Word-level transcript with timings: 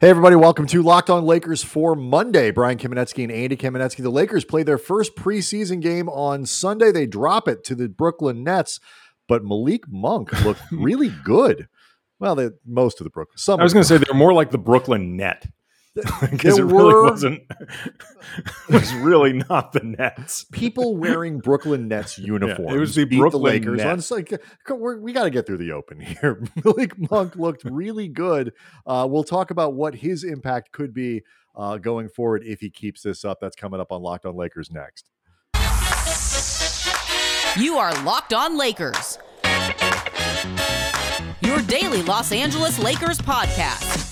Hey, 0.00 0.10
everybody, 0.10 0.36
welcome 0.36 0.66
to 0.68 0.82
Locked 0.82 1.10
On 1.10 1.24
Lakers 1.24 1.64
for 1.64 1.96
Monday. 1.96 2.52
Brian 2.52 2.78
Kamenetzky 2.78 3.24
and 3.24 3.32
Andy 3.32 3.56
Kamenetzky. 3.56 4.02
The 4.02 4.10
Lakers 4.10 4.44
play 4.44 4.62
their 4.62 4.78
first 4.78 5.16
preseason 5.16 5.80
game 5.80 6.08
on 6.08 6.46
Sunday. 6.46 6.92
They 6.92 7.06
drop 7.06 7.48
it 7.48 7.64
to 7.64 7.74
the 7.74 7.88
Brooklyn 7.88 8.44
Nets, 8.44 8.78
but 9.26 9.44
Malik 9.44 9.82
Monk 9.88 10.32
looked 10.44 10.62
really 10.72 11.08
good. 11.24 11.68
Well, 12.20 12.36
they, 12.36 12.50
most 12.64 13.00
of 13.00 13.04
the 13.04 13.10
Brooklyn. 13.10 13.38
Some 13.38 13.58
I 13.58 13.64
was 13.64 13.72
going 13.72 13.82
to 13.82 13.88
say 13.88 13.98
they're 13.98 14.14
more 14.14 14.32
like 14.32 14.52
the 14.52 14.58
Brooklyn 14.58 15.16
Net 15.16 15.46
because 16.30 16.58
it 16.58 16.64
really 16.64 16.94
were- 16.94 17.10
wasn't. 17.10 17.42
it 17.50 18.72
was 18.72 18.92
really 18.94 19.32
not 19.32 19.72
the 19.72 19.80
Nets. 19.80 20.44
people 20.52 20.96
wearing 20.96 21.38
Brooklyn 21.38 21.88
Nets 21.88 22.18
uniforms. 22.18 22.74
it 22.74 22.78
was 22.78 22.94
the 22.94 23.04
beat 23.04 23.18
Brooklyn 23.18 23.42
the 23.42 23.48
Lakers. 23.48 23.78
Nets. 23.78 23.86
On, 23.86 23.98
it's 23.98 24.30
like, 24.30 24.42
we're, 24.68 24.98
we 24.98 25.12
got 25.12 25.24
to 25.24 25.30
get 25.30 25.46
through 25.46 25.58
the 25.58 25.72
open 25.72 26.00
here. 26.00 26.42
Malik 26.64 26.92
Monk 27.10 27.36
looked 27.36 27.64
really 27.64 28.08
good. 28.08 28.52
Uh, 28.86 29.06
we'll 29.10 29.24
talk 29.24 29.50
about 29.50 29.74
what 29.74 29.94
his 29.94 30.22
impact 30.24 30.72
could 30.72 30.92
be 30.92 31.22
uh, 31.54 31.78
going 31.78 32.08
forward 32.08 32.42
if 32.44 32.60
he 32.60 32.70
keeps 32.70 33.02
this 33.02 33.24
up. 33.24 33.38
That's 33.40 33.56
coming 33.56 33.80
up 33.80 33.90
on 33.90 34.02
Locked 34.02 34.26
On 34.26 34.36
Lakers 34.36 34.70
next. 34.70 35.08
You 37.58 37.78
are 37.78 37.92
Locked 38.04 38.34
On 38.34 38.58
Lakers. 38.58 39.18
Your 41.40 41.62
daily 41.62 42.02
Los 42.02 42.32
Angeles 42.32 42.78
Lakers 42.78 43.18
podcast. 43.18 44.05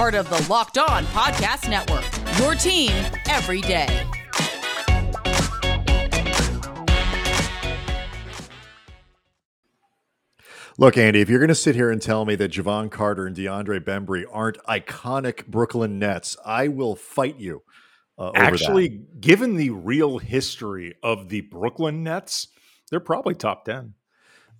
Part 0.00 0.14
of 0.14 0.30
the 0.30 0.50
Locked 0.50 0.78
On 0.78 1.04
Podcast 1.08 1.68
Network. 1.68 2.06
Your 2.38 2.54
team 2.54 2.90
every 3.28 3.60
day. 3.60 3.86
Look, 10.78 10.96
Andy, 10.96 11.20
if 11.20 11.28
you're 11.28 11.38
going 11.38 11.48
to 11.48 11.54
sit 11.54 11.74
here 11.74 11.90
and 11.90 12.00
tell 12.00 12.24
me 12.24 12.34
that 12.36 12.50
Jevon 12.50 12.90
Carter 12.90 13.26
and 13.26 13.36
DeAndre 13.36 13.80
Bembry 13.80 14.24
aren't 14.32 14.56
iconic 14.64 15.46
Brooklyn 15.48 15.98
Nets, 15.98 16.34
I 16.46 16.68
will 16.68 16.96
fight 16.96 17.38
you. 17.38 17.62
Uh, 18.16 18.28
over 18.28 18.32
that. 18.32 18.52
Actually, 18.54 19.02
given 19.20 19.56
the 19.56 19.68
real 19.68 20.16
history 20.16 20.94
of 21.02 21.28
the 21.28 21.42
Brooklyn 21.42 22.02
Nets, 22.02 22.48
they're 22.90 23.00
probably 23.00 23.34
top 23.34 23.66
ten. 23.66 23.92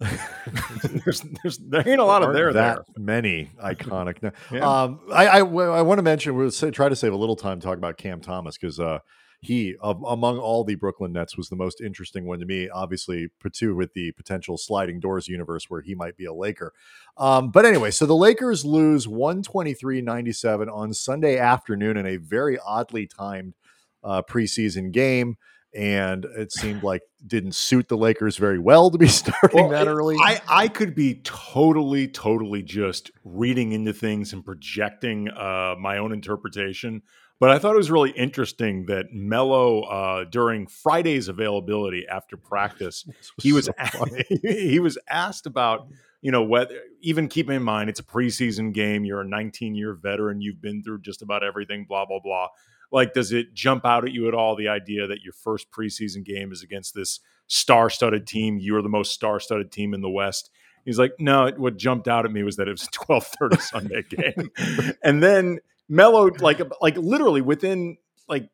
there's, 1.04 1.20
there's, 1.42 1.58
there 1.58 1.86
ain't 1.86 2.00
a 2.00 2.04
lot 2.04 2.22
of 2.22 2.32
there 2.32 2.52
that 2.52 2.76
there. 2.76 2.84
many 2.96 3.50
iconic. 3.64 4.32
Yeah. 4.50 4.82
Um, 4.82 5.00
I, 5.12 5.26
I, 5.26 5.38
I 5.40 5.82
want 5.82 5.98
to 5.98 6.02
mention 6.02 6.36
we'll 6.36 6.50
say, 6.50 6.70
try 6.70 6.88
to 6.88 6.96
save 6.96 7.12
a 7.12 7.16
little 7.16 7.36
time 7.36 7.60
talking 7.60 7.78
about 7.78 7.98
Cam 7.98 8.20
Thomas 8.20 8.56
because 8.56 8.80
uh, 8.80 9.00
he, 9.40 9.74
of, 9.80 10.02
among 10.02 10.38
all 10.38 10.64
the 10.64 10.74
Brooklyn 10.74 11.12
Nets, 11.12 11.36
was 11.36 11.48
the 11.48 11.56
most 11.56 11.80
interesting 11.80 12.26
one 12.26 12.40
to 12.40 12.46
me. 12.46 12.68
Obviously, 12.68 13.28
Patu 13.44 13.74
with 13.74 13.92
the 13.92 14.12
potential 14.12 14.56
sliding 14.56 15.00
doors 15.00 15.28
universe 15.28 15.68
where 15.68 15.82
he 15.82 15.94
might 15.94 16.16
be 16.16 16.24
a 16.24 16.32
Laker. 16.32 16.72
Um, 17.18 17.50
but 17.50 17.66
anyway, 17.66 17.90
so 17.90 18.06
the 18.06 18.16
Lakers 18.16 18.64
lose 18.64 19.06
123-97 19.06 20.72
on 20.72 20.94
Sunday 20.94 21.38
afternoon 21.38 21.98
in 21.98 22.06
a 22.06 22.16
very 22.16 22.58
oddly 22.58 23.06
timed 23.06 23.54
uh, 24.02 24.22
preseason 24.22 24.92
game. 24.92 25.36
And 25.74 26.24
it 26.24 26.52
seemed 26.52 26.82
like 26.82 27.02
didn't 27.26 27.54
suit 27.54 27.88
the 27.88 27.96
Lakers 27.96 28.36
very 28.36 28.58
well 28.58 28.90
to 28.90 28.98
be 28.98 29.06
starting 29.08 29.70
that 29.70 29.86
it- 29.86 29.90
early. 29.90 30.16
I, 30.20 30.40
I 30.48 30.68
could 30.68 30.94
be 30.94 31.20
totally, 31.22 32.08
totally 32.08 32.62
just 32.62 33.10
reading 33.24 33.72
into 33.72 33.92
things 33.92 34.32
and 34.32 34.44
projecting 34.44 35.28
uh, 35.30 35.76
my 35.78 35.98
own 35.98 36.12
interpretation. 36.12 37.02
But 37.38 37.50
I 37.50 37.58
thought 37.58 37.72
it 37.74 37.78
was 37.78 37.90
really 37.90 38.10
interesting 38.10 38.84
that 38.86 39.12
Melo, 39.12 39.82
uh, 39.82 40.24
during 40.24 40.66
Friday's 40.66 41.28
availability 41.28 42.06
after 42.06 42.36
practice, 42.36 43.06
he 43.40 43.52
was 43.52 43.66
so 43.66 43.72
a- 43.78 44.24
he 44.42 44.78
was 44.80 44.98
asked 45.08 45.46
about 45.46 45.86
you 46.20 46.30
know 46.30 46.42
whether 46.42 46.74
even 47.00 47.28
keeping 47.28 47.56
in 47.56 47.62
mind 47.62 47.88
it's 47.88 47.98
a 48.00 48.02
preseason 48.04 48.74
game 48.74 49.06
you're 49.06 49.22
a 49.22 49.26
19 49.26 49.74
year 49.74 49.94
veteran 49.94 50.42
you've 50.42 50.60
been 50.60 50.82
through 50.82 51.00
just 51.00 51.22
about 51.22 51.42
everything 51.42 51.86
blah 51.88 52.04
blah 52.04 52.18
blah 52.22 52.46
like 52.92 53.12
does 53.14 53.32
it 53.32 53.54
jump 53.54 53.84
out 53.84 54.04
at 54.04 54.12
you 54.12 54.28
at 54.28 54.34
all 54.34 54.56
the 54.56 54.68
idea 54.68 55.06
that 55.06 55.22
your 55.22 55.32
first 55.32 55.70
preseason 55.70 56.24
game 56.24 56.52
is 56.52 56.62
against 56.62 56.94
this 56.94 57.20
star-studded 57.46 58.26
team 58.26 58.58
you're 58.58 58.82
the 58.82 58.88
most 58.88 59.12
star-studded 59.12 59.70
team 59.72 59.92
in 59.94 60.00
the 60.00 60.10
west 60.10 60.50
he's 60.84 60.98
like 60.98 61.12
no 61.18 61.50
what 61.56 61.76
jumped 61.76 62.06
out 62.08 62.24
at 62.24 62.30
me 62.32 62.42
was 62.42 62.56
that 62.56 62.68
it 62.68 62.72
was 62.72 62.84
a 62.84 62.90
12:30 62.90 63.60
Sunday 63.60 64.02
game 64.08 64.50
and 65.04 65.22
then 65.22 65.58
Melo 65.88 66.30
like 66.40 66.60
like 66.80 66.96
literally 66.96 67.40
within 67.40 67.96
like 68.28 68.48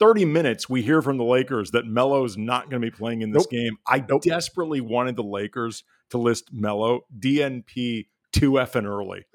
30 0.00 0.24
minutes, 0.26 0.68
we 0.68 0.80
hear 0.80 1.02
from 1.02 1.18
the 1.18 1.24
Lakers 1.24 1.72
that 1.72 1.84
Melo's 1.84 2.36
not 2.36 2.70
going 2.70 2.80
to 2.80 2.86
be 2.86 2.96
playing 2.96 3.20
in 3.22 3.32
this 3.32 3.42
Nope. 3.42 3.50
game. 3.50 3.76
I 3.84 4.04
Nope. 4.08 4.22
desperately 4.22 4.80
wanted 4.80 5.16
the 5.16 5.24
Lakers 5.24 5.82
to 6.10 6.18
list 6.18 6.50
Melo 6.52 7.00
DNP 7.18 8.06
2F 8.32 8.76
and 8.76 8.86
early. 8.86 9.24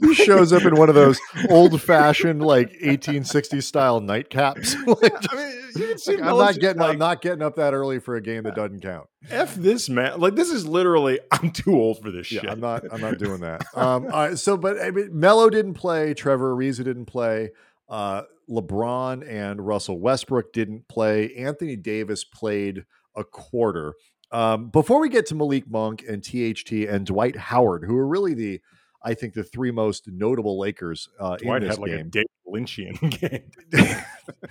he 0.00 0.14
shows 0.14 0.52
up 0.52 0.64
in 0.64 0.74
one 0.76 0.88
of 0.88 0.94
those 0.94 1.18
old 1.50 1.80
fashioned 1.80 2.42
like 2.42 2.72
1860s 2.80 3.62
style 3.62 4.00
nightcaps. 4.00 4.74
like, 5.02 5.14
I 5.30 5.36
mean, 5.36 5.62
you 5.76 5.88
can 5.88 5.98
see 5.98 6.16
like, 6.16 6.30
I'm 6.30 6.38
not 6.38 6.54
getting 6.58 6.80
like, 6.80 6.92
I'm 6.92 6.98
not 6.98 7.22
getting 7.22 7.42
up 7.42 7.56
that 7.56 7.74
early 7.74 7.98
for 7.98 8.16
a 8.16 8.20
game 8.22 8.44
that 8.44 8.54
doesn't 8.54 8.80
count. 8.80 9.08
F 9.30 9.54
this 9.54 9.88
man. 9.88 10.18
Like 10.20 10.34
this 10.36 10.50
is 10.50 10.66
literally 10.66 11.20
I'm 11.30 11.50
too 11.50 11.74
old 11.74 12.00
for 12.02 12.10
this 12.10 12.30
Yeah, 12.30 12.42
shit. 12.42 12.50
I'm 12.50 12.60
not 12.60 12.84
I'm 12.90 13.00
not 13.00 13.18
doing 13.18 13.40
that. 13.40 13.64
Um 13.74 14.04
all 14.04 14.28
right, 14.28 14.38
so 14.38 14.56
but 14.56 14.80
I 14.80 14.90
mean, 14.90 15.10
Melo 15.12 15.50
didn't 15.50 15.74
play, 15.74 16.14
Trevor 16.14 16.54
Ariza 16.54 16.84
didn't 16.84 17.06
play, 17.06 17.50
uh 17.88 18.22
LeBron 18.48 19.28
and 19.28 19.66
Russell 19.66 19.98
Westbrook 19.98 20.52
didn't 20.52 20.86
play. 20.88 21.34
Anthony 21.34 21.76
Davis 21.76 22.24
played 22.24 22.84
a 23.16 23.24
quarter. 23.24 23.94
Um, 24.30 24.68
before 24.68 25.00
we 25.00 25.08
get 25.08 25.26
to 25.26 25.34
Malik 25.34 25.68
Monk 25.68 26.04
and 26.08 26.22
THT 26.22 26.72
and 26.88 27.06
Dwight 27.06 27.36
Howard, 27.36 27.84
who 27.84 27.96
are 27.96 28.06
really 28.06 28.34
the 28.34 28.60
I 29.02 29.14
think 29.14 29.34
the 29.34 29.44
three 29.44 29.70
most 29.70 30.08
notable 30.08 30.58
Lakers 30.58 31.08
uh, 31.18 31.36
Dwight 31.36 31.62
in 31.62 31.68
this 31.68 31.76
had 31.76 31.82
like 31.82 31.92
a 31.92 31.96
game. 31.96 32.10
David 32.10 32.26
Lynchian 32.48 33.20
game. 33.72 34.04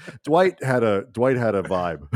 Dwight 0.23 0.63
had 0.63 0.83
a 0.83 1.05
Dwight 1.11 1.37
had 1.37 1.55
a 1.55 1.63
vibe. 1.63 2.07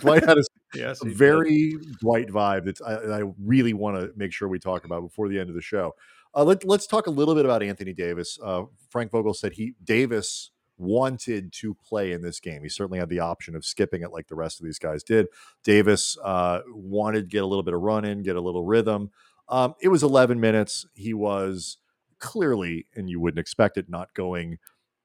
Dwight 0.00 0.24
had 0.24 0.38
a 0.38 0.42
yes, 0.74 1.00
he 1.00 1.08
did. 1.08 1.18
very 1.18 1.74
Dwight 2.00 2.28
vibe 2.28 2.64
that 2.64 2.80
I, 2.82 3.20
I 3.20 3.32
really 3.44 3.74
want 3.74 4.00
to 4.00 4.10
make 4.16 4.32
sure 4.32 4.48
we 4.48 4.58
talk 4.58 4.84
about 4.84 5.02
before 5.02 5.28
the 5.28 5.38
end 5.38 5.48
of 5.48 5.54
the 5.54 5.62
show. 5.62 5.94
Uh, 6.34 6.44
let, 6.44 6.64
let's 6.64 6.86
talk 6.86 7.06
a 7.06 7.10
little 7.10 7.34
bit 7.34 7.44
about 7.44 7.62
Anthony 7.62 7.92
Davis. 7.92 8.38
Uh, 8.42 8.64
Frank 8.90 9.10
Vogel 9.10 9.34
said 9.34 9.52
he 9.54 9.74
Davis 9.82 10.50
wanted 10.78 11.52
to 11.52 11.74
play 11.74 12.12
in 12.12 12.22
this 12.22 12.40
game. 12.40 12.62
He 12.62 12.68
certainly 12.68 12.98
had 12.98 13.08
the 13.08 13.20
option 13.20 13.56
of 13.56 13.64
skipping 13.64 14.02
it 14.02 14.12
like 14.12 14.28
the 14.28 14.36
rest 14.36 14.60
of 14.60 14.64
these 14.64 14.78
guys 14.78 15.02
did. 15.02 15.26
Davis 15.64 16.16
uh, 16.22 16.60
wanted 16.68 17.22
to 17.22 17.26
get 17.26 17.42
a 17.42 17.46
little 17.46 17.64
bit 17.64 17.74
of 17.74 17.80
run 17.80 18.04
in, 18.04 18.22
get 18.22 18.36
a 18.36 18.40
little 18.40 18.64
rhythm. 18.64 19.10
Um, 19.48 19.74
it 19.80 19.88
was 19.88 20.02
11 20.02 20.40
minutes. 20.40 20.86
He 20.94 21.14
was 21.14 21.78
clearly, 22.18 22.86
and 22.94 23.08
you 23.08 23.20
wouldn't 23.20 23.38
expect 23.38 23.76
it, 23.76 23.88
not 23.88 24.12
going 24.14 24.58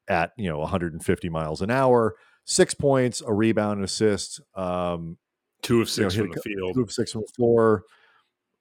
at 0.07 0.31
you 0.37 0.49
know 0.49 0.59
150 0.59 1.29
miles 1.29 1.61
an 1.61 1.71
hour. 1.71 2.15
Six 2.45 2.73
points, 2.73 3.21
a 3.25 3.33
rebound, 3.33 3.79
an 3.79 3.85
assist. 3.85 4.41
Um, 4.53 5.17
two 5.61 5.81
of 5.81 5.97
you 5.97 6.03
know, 6.03 6.09
six 6.09 6.15
from 6.15 6.31
the 6.31 6.41
field. 6.41 6.75
two 6.75 6.81
of 6.81 6.91
six 6.91 7.11
from 7.11 7.21
the 7.21 7.33
floor. 7.35 7.83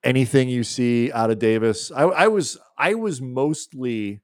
Anything 0.04 0.48
you 0.48 0.64
see 0.64 1.12
out 1.12 1.30
of 1.30 1.38
Davis, 1.38 1.90
I, 1.92 2.02
I 2.02 2.28
was 2.28 2.58
I 2.78 2.94
was 2.94 3.20
mostly 3.20 4.20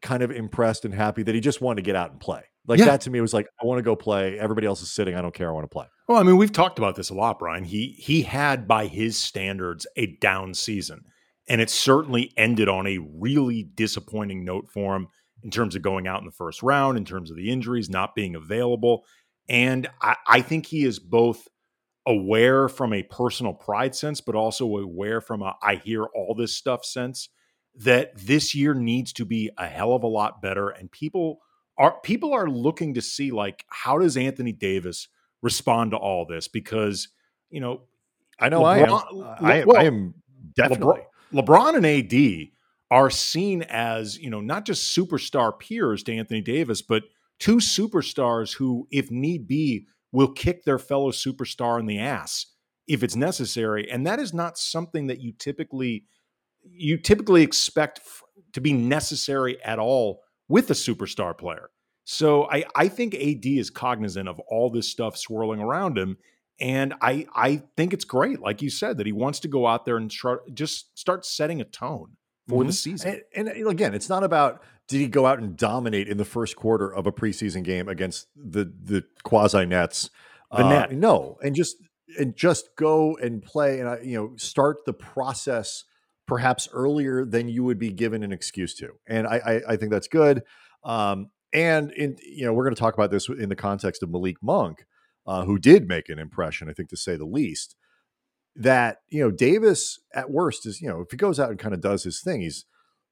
kind 0.00 0.22
of 0.22 0.30
impressed 0.30 0.84
and 0.84 0.94
happy 0.94 1.22
that 1.22 1.34
he 1.34 1.40
just 1.40 1.60
wanted 1.60 1.82
to 1.82 1.86
get 1.86 1.96
out 1.96 2.10
and 2.10 2.20
play. 2.20 2.42
Like 2.66 2.78
Yeah. 2.78 2.86
that 2.86 3.00
to 3.02 3.10
me 3.10 3.20
was 3.20 3.34
like, 3.34 3.48
I 3.60 3.66
want 3.66 3.78
to 3.78 3.82
go 3.82 3.96
play. 3.96 4.38
Everybody 4.38 4.66
else 4.66 4.82
is 4.82 4.90
sitting. 4.90 5.14
I 5.14 5.22
don't 5.22 5.34
care. 5.34 5.48
I 5.48 5.52
want 5.52 5.64
to 5.64 5.68
play. 5.74 5.86
Well, 6.08 6.18
I 6.18 6.22
mean, 6.22 6.36
we've 6.36 6.52
talked 6.52 6.78
about 6.78 6.94
this 6.94 7.10
a 7.10 7.14
lot, 7.14 7.38
Brian. 7.38 7.64
He 7.64 7.96
he 7.98 8.22
had, 8.22 8.68
by 8.68 8.86
his 8.86 9.16
standards, 9.16 9.86
a 9.96 10.06
down 10.20 10.54
season, 10.54 11.02
and 11.48 11.60
it 11.60 11.70
certainly 11.70 12.32
ended 12.36 12.68
on 12.68 12.86
a 12.86 12.98
really 12.98 13.64
disappointing 13.74 14.44
note 14.44 14.68
for 14.68 14.94
him 14.96 15.08
in 15.42 15.50
terms 15.50 15.74
of 15.74 15.82
going 15.82 16.06
out 16.06 16.20
in 16.20 16.26
the 16.26 16.30
first 16.32 16.62
round, 16.62 16.96
in 16.96 17.04
terms 17.04 17.30
of 17.30 17.36
the 17.36 17.50
injuries 17.50 17.90
not 17.90 18.14
being 18.14 18.36
available, 18.36 19.04
and 19.48 19.88
I, 20.00 20.16
I 20.28 20.40
think 20.40 20.66
he 20.66 20.84
is 20.84 21.00
both 21.00 21.48
aware 22.06 22.68
from 22.68 22.92
a 22.92 23.02
personal 23.04 23.52
pride 23.54 23.94
sense, 23.94 24.20
but 24.20 24.34
also 24.34 24.66
aware 24.76 25.20
from 25.20 25.42
a 25.42 25.54
I 25.62 25.76
hear 25.76 26.04
all 26.14 26.34
this 26.36 26.56
stuff 26.56 26.84
sense 26.84 27.28
that 27.76 28.12
this 28.16 28.54
year 28.54 28.74
needs 28.74 29.12
to 29.14 29.24
be 29.24 29.50
a 29.56 29.66
hell 29.66 29.94
of 29.94 30.02
a 30.02 30.08
lot 30.08 30.42
better, 30.42 30.68
and 30.68 30.90
people 30.92 31.38
are 31.82 31.98
people 32.02 32.32
are 32.32 32.48
looking 32.48 32.94
to 32.94 33.02
see 33.02 33.32
like 33.32 33.66
how 33.68 33.98
does 33.98 34.16
Anthony 34.16 34.52
Davis 34.52 35.08
respond 35.42 35.90
to 35.90 35.96
all 35.96 36.24
this 36.24 36.46
because 36.46 37.08
you 37.50 37.60
know 37.60 37.82
I 38.38 38.48
know 38.48 38.64
I 38.64 38.78
am. 38.78 38.88
LeBron- 38.88 39.36
I 39.40 39.58
am, 39.58 39.66
well, 39.66 39.80
I 39.80 39.84
am 39.84 40.14
definitely. 40.54 41.00
LeBron, 41.32 41.44
LeBron 41.44 41.76
and 41.76 41.86
AD 41.86 42.48
are 42.90 43.10
seen 43.10 43.62
as 43.62 44.16
you 44.16 44.30
know 44.30 44.40
not 44.40 44.64
just 44.64 44.96
superstar 44.96 45.58
peers 45.58 46.04
to 46.04 46.14
Anthony 46.14 46.40
Davis, 46.40 46.82
but 46.82 47.02
two 47.40 47.56
superstars 47.56 48.54
who, 48.54 48.86
if 48.92 49.10
need 49.10 49.48
be, 49.48 49.86
will 50.12 50.30
kick 50.30 50.64
their 50.64 50.78
fellow 50.78 51.10
superstar 51.10 51.80
in 51.80 51.86
the 51.86 51.98
ass 51.98 52.46
if 52.86 53.02
it's 53.02 53.16
necessary, 53.16 53.90
and 53.90 54.06
that 54.06 54.20
is 54.20 54.32
not 54.32 54.56
something 54.56 55.08
that 55.08 55.20
you 55.20 55.32
typically 55.32 56.04
you 56.64 56.96
typically 56.96 57.42
expect 57.42 57.98
f- 57.98 58.22
to 58.52 58.60
be 58.60 58.72
necessary 58.72 59.60
at 59.64 59.80
all 59.80 60.20
with 60.52 60.70
a 60.70 60.74
superstar 60.74 61.36
player. 61.36 61.70
So 62.04 62.48
I, 62.50 62.64
I 62.74 62.88
think 62.88 63.14
AD 63.14 63.46
is 63.46 63.70
cognizant 63.70 64.28
of 64.28 64.38
all 64.40 64.70
this 64.70 64.88
stuff 64.88 65.16
swirling 65.16 65.60
around 65.60 65.96
him. 65.96 66.16
And 66.60 66.94
I, 67.00 67.26
I 67.34 67.62
think 67.76 67.92
it's 67.92 68.04
great, 68.04 68.40
like 68.40 68.60
you 68.60 68.70
said, 68.70 68.98
that 68.98 69.06
he 69.06 69.12
wants 69.12 69.40
to 69.40 69.48
go 69.48 69.66
out 69.66 69.84
there 69.84 69.96
and 69.96 70.10
try, 70.10 70.36
just 70.52 70.96
start 70.98 71.24
setting 71.24 71.60
a 71.60 71.64
tone. 71.64 72.16
for 72.48 72.64
Mhm. 72.64 72.66
the 72.66 72.72
season. 72.72 73.20
And, 73.36 73.48
and 73.48 73.68
again, 73.68 73.94
it's 73.94 74.08
not 74.08 74.24
about 74.24 74.62
did 74.88 74.98
he 74.98 75.06
go 75.06 75.26
out 75.26 75.38
and 75.38 75.56
dominate 75.56 76.08
in 76.08 76.16
the 76.18 76.24
first 76.24 76.56
quarter 76.56 76.92
of 76.92 77.06
a 77.06 77.12
preseason 77.12 77.62
game 77.62 77.88
against 77.88 78.26
the 78.36 78.64
the 78.64 79.04
quasi 79.22 79.64
Nets. 79.64 80.10
The 80.50 80.68
net. 80.68 80.92
no, 80.92 81.38
and 81.44 81.54
just 81.54 81.76
and 82.18 82.34
just 82.36 82.74
go 82.76 83.16
and 83.16 83.42
play 83.42 83.78
and 83.78 84.04
you 84.04 84.16
know 84.18 84.32
start 84.36 84.78
the 84.86 84.92
process 84.92 85.84
perhaps 86.32 86.66
earlier 86.72 87.26
than 87.26 87.46
you 87.46 87.62
would 87.62 87.78
be 87.78 87.92
given 87.92 88.22
an 88.22 88.32
excuse 88.32 88.74
to, 88.74 88.88
and 89.06 89.26
I 89.26 89.36
I, 89.36 89.72
I 89.72 89.76
think 89.76 89.92
that's 89.92 90.08
good. 90.08 90.42
Um, 90.82 91.30
and 91.52 91.90
in 91.92 92.16
you 92.26 92.46
know 92.46 92.54
we're 92.54 92.64
going 92.64 92.74
to 92.74 92.80
talk 92.80 92.94
about 92.94 93.10
this 93.10 93.28
in 93.28 93.50
the 93.50 93.54
context 93.54 94.02
of 94.02 94.08
Malik 94.08 94.36
Monk, 94.40 94.86
uh, 95.26 95.44
who 95.44 95.58
did 95.58 95.86
make 95.86 96.08
an 96.08 96.18
impression, 96.18 96.70
I 96.70 96.72
think 96.72 96.88
to 96.88 96.96
say 96.96 97.16
the 97.16 97.26
least. 97.26 97.76
That 98.56 98.98
you 99.10 99.22
know 99.22 99.30
Davis 99.30 100.00
at 100.14 100.30
worst 100.30 100.64
is 100.64 100.80
you 100.80 100.88
know 100.88 101.02
if 101.02 101.10
he 101.10 101.18
goes 101.18 101.38
out 101.38 101.50
and 101.50 101.58
kind 101.58 101.74
of 101.74 101.82
does 101.82 102.04
his 102.04 102.22
thing, 102.22 102.40
he's 102.40 102.64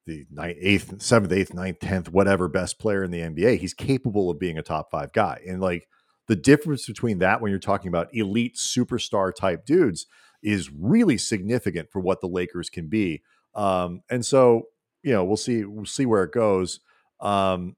the 0.07 0.25
ninth, 0.31 0.57
eighth, 0.59 1.03
seventh, 1.03 1.31
eighth, 1.31 1.53
ninth, 1.53 1.81
tenth, 1.81 2.11
whatever 2.11 2.49
best 2.49 2.79
player 2.79 3.05
in 3.05 3.11
the 3.11 3.21
NBA. 3.21 3.59
He's 3.59 3.75
capable 3.75 4.31
of 4.31 4.39
being 4.39 4.57
a 4.57 4.63
top 4.63 4.91
five 4.91 5.13
guy. 5.13 5.43
And 5.47 5.61
like 5.61 5.89
the 6.27 6.37
difference 6.37 6.87
between 6.87 7.19
that 7.19 7.43
when 7.43 7.51
you're 7.51 7.59
talking 7.59 7.89
about 7.89 8.09
elite 8.15 8.57
superstar 8.57 9.35
type 9.35 9.67
dudes 9.67 10.07
is 10.43 10.71
really 10.73 11.19
significant 11.19 11.91
for 11.91 12.01
what 12.01 12.21
the 12.21 12.29
Lakers 12.29 12.71
can 12.71 12.89
be. 12.89 13.23
Um, 13.55 14.03
and 14.11 14.25
so, 14.25 14.65
you 15.03 15.13
know, 15.13 15.25
we'll 15.25 15.37
see, 15.37 15.65
we'll 15.65 15.85
see 15.85 16.07
where 16.07 16.25
it 16.25 16.33
goes. 16.33 16.81
Um, 17.21 17.77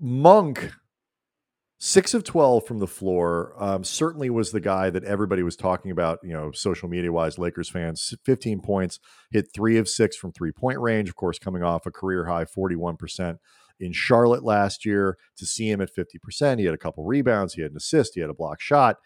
Monk, 0.00 0.72
six 1.78 2.14
of 2.14 2.24
12 2.24 2.66
from 2.66 2.78
the 2.78 2.86
floor, 2.86 3.54
um, 3.58 3.84
certainly 3.84 4.30
was 4.30 4.52
the 4.52 4.60
guy 4.60 4.90
that 4.90 5.04
everybody 5.04 5.42
was 5.42 5.56
talking 5.56 5.90
about, 5.90 6.18
you 6.22 6.32
know, 6.32 6.52
social 6.52 6.88
media 6.88 7.12
wise, 7.12 7.38
Lakers 7.38 7.68
fans, 7.68 8.14
15 8.24 8.60
points, 8.60 9.00
hit 9.30 9.46
three 9.54 9.76
of 9.76 9.88
six 9.88 10.16
from 10.16 10.32
three 10.32 10.52
point 10.52 10.78
range, 10.78 11.08
of 11.08 11.16
course, 11.16 11.38
coming 11.38 11.62
off 11.62 11.86
a 11.86 11.90
career 11.90 12.26
high 12.26 12.44
41% 12.44 13.38
in 13.80 13.92
Charlotte 13.92 14.44
last 14.44 14.84
year. 14.84 15.18
To 15.36 15.46
see 15.46 15.70
him 15.70 15.80
at 15.80 15.94
50%, 15.94 16.58
he 16.58 16.64
had 16.64 16.74
a 16.74 16.78
couple 16.78 17.04
rebounds, 17.04 17.54
he 17.54 17.62
had 17.62 17.72
an 17.72 17.76
assist, 17.76 18.14
he 18.14 18.20
had 18.20 18.30
a 18.30 18.34
block 18.34 18.60
shot. 18.60 18.96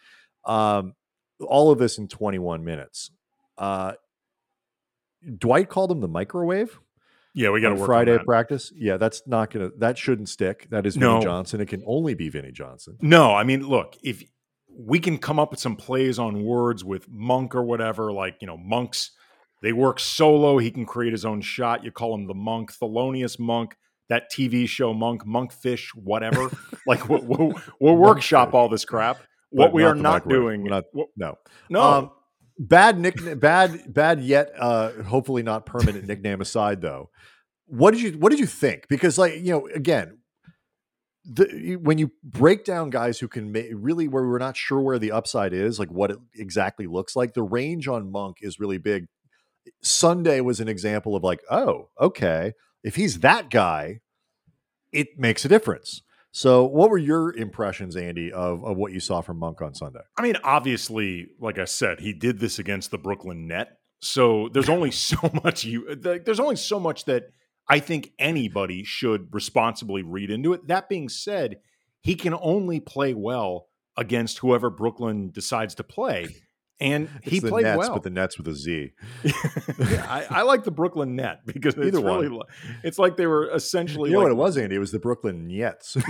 Um, 0.44 0.94
all 1.42 1.70
of 1.70 1.78
this 1.78 1.98
in 1.98 2.08
21 2.08 2.64
minutes. 2.64 3.10
Uh, 3.58 3.92
Dwight 5.38 5.68
called 5.68 5.90
him 5.90 6.00
the 6.00 6.08
microwave 6.08 6.78
yeah, 7.34 7.50
we 7.50 7.60
got 7.60 7.70
to 7.70 7.76
work 7.76 7.86
Friday 7.86 8.18
practice. 8.18 8.72
Yeah, 8.74 8.98
that's 8.98 9.22
not 9.26 9.50
gonna. 9.50 9.70
That 9.78 9.96
shouldn't 9.96 10.28
stick. 10.28 10.68
That 10.70 10.86
is 10.86 10.96
Vinny 10.96 11.14
No. 11.14 11.20
Johnson. 11.20 11.60
It 11.60 11.68
can 11.68 11.82
only 11.86 12.14
be 12.14 12.28
Vinny 12.28 12.52
Johnson. 12.52 12.98
No, 13.00 13.34
I 13.34 13.44
mean, 13.44 13.66
look, 13.66 13.96
if 14.02 14.22
we 14.68 14.98
can 14.98 15.18
come 15.18 15.38
up 15.38 15.50
with 15.50 15.60
some 15.60 15.76
plays 15.76 16.18
on 16.18 16.44
words 16.44 16.84
with 16.84 17.08
Monk 17.08 17.54
or 17.54 17.62
whatever, 17.62 18.12
like, 18.12 18.36
you 18.40 18.46
know, 18.46 18.56
Monks, 18.56 19.12
they 19.62 19.72
work 19.72 19.98
solo. 19.98 20.58
He 20.58 20.70
can 20.70 20.84
create 20.84 21.12
his 21.12 21.24
own 21.24 21.40
shot. 21.40 21.84
You 21.84 21.90
call 21.90 22.14
him 22.14 22.26
the 22.26 22.34
Monk, 22.34 22.72
Thelonious 22.72 23.38
Monk, 23.38 23.76
that 24.08 24.30
TV 24.30 24.68
show 24.68 24.92
Monk, 24.92 25.24
Monkfish, 25.24 25.88
whatever. 25.94 26.50
like, 26.86 27.08
we'll, 27.08 27.22
we'll, 27.22 27.54
we'll 27.80 27.96
workshop 27.96 28.52
all 28.52 28.68
this 28.68 28.84
crap. 28.84 29.18
What 29.52 29.72
we 29.72 29.82
not 29.82 29.88
are 29.90 29.94
not 29.94 30.28
doing, 30.28 30.64
not- 30.64 30.84
No, 31.16 31.38
no, 31.68 31.80
Um, 31.82 32.10
bad 32.58 32.98
nickname. 32.98 33.38
Bad, 33.38 33.92
bad 33.92 34.20
yet. 34.20 34.52
Uh, 34.58 34.90
hopefully 35.02 35.42
not 35.42 35.66
permanent 35.66 36.06
nickname 36.06 36.40
aside, 36.40 36.80
though. 36.80 37.10
What 37.66 37.92
did 37.92 38.02
you 38.02 38.12
What 38.18 38.30
did 38.30 38.40
you 38.40 38.46
think? 38.46 38.86
Because, 38.88 39.18
like, 39.18 39.36
you 39.36 39.50
know, 39.52 39.68
again, 39.68 40.18
the, 41.24 41.76
when 41.80 41.98
you 41.98 42.10
break 42.24 42.64
down 42.64 42.90
guys 42.90 43.18
who 43.20 43.28
can 43.28 43.52
ma- 43.52 43.60
really 43.72 44.08
where 44.08 44.26
we're 44.26 44.38
not 44.38 44.56
sure 44.56 44.80
where 44.80 44.98
the 44.98 45.12
upside 45.12 45.52
is, 45.52 45.78
like 45.78 45.90
what 45.90 46.10
it 46.10 46.18
exactly 46.34 46.86
looks 46.86 47.14
like, 47.14 47.34
the 47.34 47.42
range 47.44 47.86
on 47.88 48.10
Monk 48.10 48.38
is 48.40 48.58
really 48.58 48.78
big. 48.78 49.06
Sunday 49.82 50.40
was 50.40 50.58
an 50.58 50.68
example 50.68 51.14
of 51.14 51.22
like, 51.22 51.40
oh, 51.50 51.90
okay, 52.00 52.52
if 52.82 52.96
he's 52.96 53.20
that 53.20 53.50
guy, 53.50 54.00
it 54.92 55.16
makes 55.16 55.44
a 55.44 55.48
difference. 55.48 56.02
So, 56.34 56.64
what 56.64 56.88
were 56.88 56.98
your 56.98 57.36
impressions, 57.36 57.94
Andy, 57.94 58.32
of, 58.32 58.64
of 58.64 58.78
what 58.78 58.92
you 58.92 59.00
saw 59.00 59.20
from 59.20 59.38
Monk 59.38 59.60
on 59.60 59.74
Sunday? 59.74 60.00
I 60.16 60.22
mean, 60.22 60.36
obviously, 60.42 61.28
like 61.38 61.58
I 61.58 61.66
said, 61.66 62.00
he 62.00 62.14
did 62.14 62.40
this 62.40 62.58
against 62.58 62.90
the 62.90 62.98
Brooklyn 62.98 63.46
Net. 63.46 63.78
So 64.00 64.48
there's 64.52 64.70
only 64.70 64.90
so 64.92 65.18
much 65.44 65.64
you 65.64 65.94
like, 66.02 66.24
there's 66.24 66.40
only 66.40 66.56
so 66.56 66.80
much 66.80 67.04
that 67.04 67.24
I 67.68 67.78
think 67.80 68.12
anybody 68.18 68.82
should 68.82 69.28
responsibly 69.32 70.02
read 70.02 70.30
into 70.30 70.54
it. 70.54 70.66
That 70.68 70.88
being 70.88 71.08
said, 71.08 71.58
he 72.00 72.14
can 72.14 72.34
only 72.40 72.80
play 72.80 73.14
well 73.14 73.68
against 73.96 74.38
whoever 74.38 74.70
Brooklyn 74.70 75.30
decides 75.30 75.74
to 75.76 75.84
play. 75.84 76.28
And 76.82 77.08
he 77.22 77.36
It's 77.36 77.44
the 77.44 77.48
played 77.50 77.64
Nets, 77.64 77.78
well. 77.78 77.92
but 77.94 78.02
the 78.02 78.10
Nets 78.10 78.36
with 78.38 78.48
a 78.48 78.54
Z. 78.54 78.90
yeah, 79.24 80.06
I, 80.08 80.26
I 80.30 80.42
like 80.42 80.64
the 80.64 80.70
Brooklyn 80.72 81.14
Net 81.14 81.42
because 81.46 81.74
it's 81.74 81.96
Either 81.96 82.04
really 82.04 82.28
one. 82.28 82.46
it's 82.82 82.98
like 82.98 83.16
they 83.16 83.26
were 83.26 83.48
essentially 83.54 84.10
You 84.10 84.16
know 84.16 84.22
what 84.22 84.32
it 84.32 84.36
was, 84.36 84.56
Andy? 84.56 84.74
It 84.76 84.80
was 84.80 84.90
the 84.90 84.98
Brooklyn 84.98 85.46
Nets. 85.46 85.96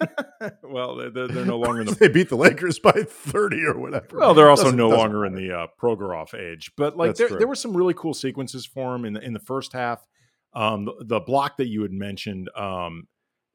well, 0.62 0.96
they're, 0.96 1.26
they're 1.28 1.44
no 1.44 1.58
longer 1.58 1.80
in 1.80 1.86
the 1.86 1.94
they 1.94 2.08
beat 2.08 2.28
the 2.28 2.36
Lakers 2.36 2.78
by 2.78 2.92
30 2.92 3.64
or 3.64 3.78
whatever. 3.78 4.06
Well, 4.18 4.34
they're 4.34 4.50
also 4.50 4.64
Doesn't- 4.64 4.76
no 4.78 4.90
doesn't 4.90 4.98
longer 5.00 5.24
in 5.26 5.34
the 5.34 5.52
uh, 5.52 5.66
Prokhorov 5.80 6.34
age, 6.34 6.72
but 6.76 6.96
like 6.96 7.16
there, 7.16 7.28
there 7.28 7.48
were 7.48 7.54
some 7.54 7.76
really 7.76 7.94
cool 7.94 8.14
sequences 8.14 8.66
for 8.66 8.94
him 8.94 9.04
in 9.04 9.14
the 9.14 9.20
in 9.24 9.32
the 9.32 9.40
first 9.40 9.72
half. 9.72 10.06
Um, 10.54 10.84
the, 10.86 11.04
the 11.04 11.20
block 11.20 11.56
that 11.58 11.66
you 11.68 11.82
had 11.82 11.92
mentioned, 11.92 12.48
um, 12.56 13.06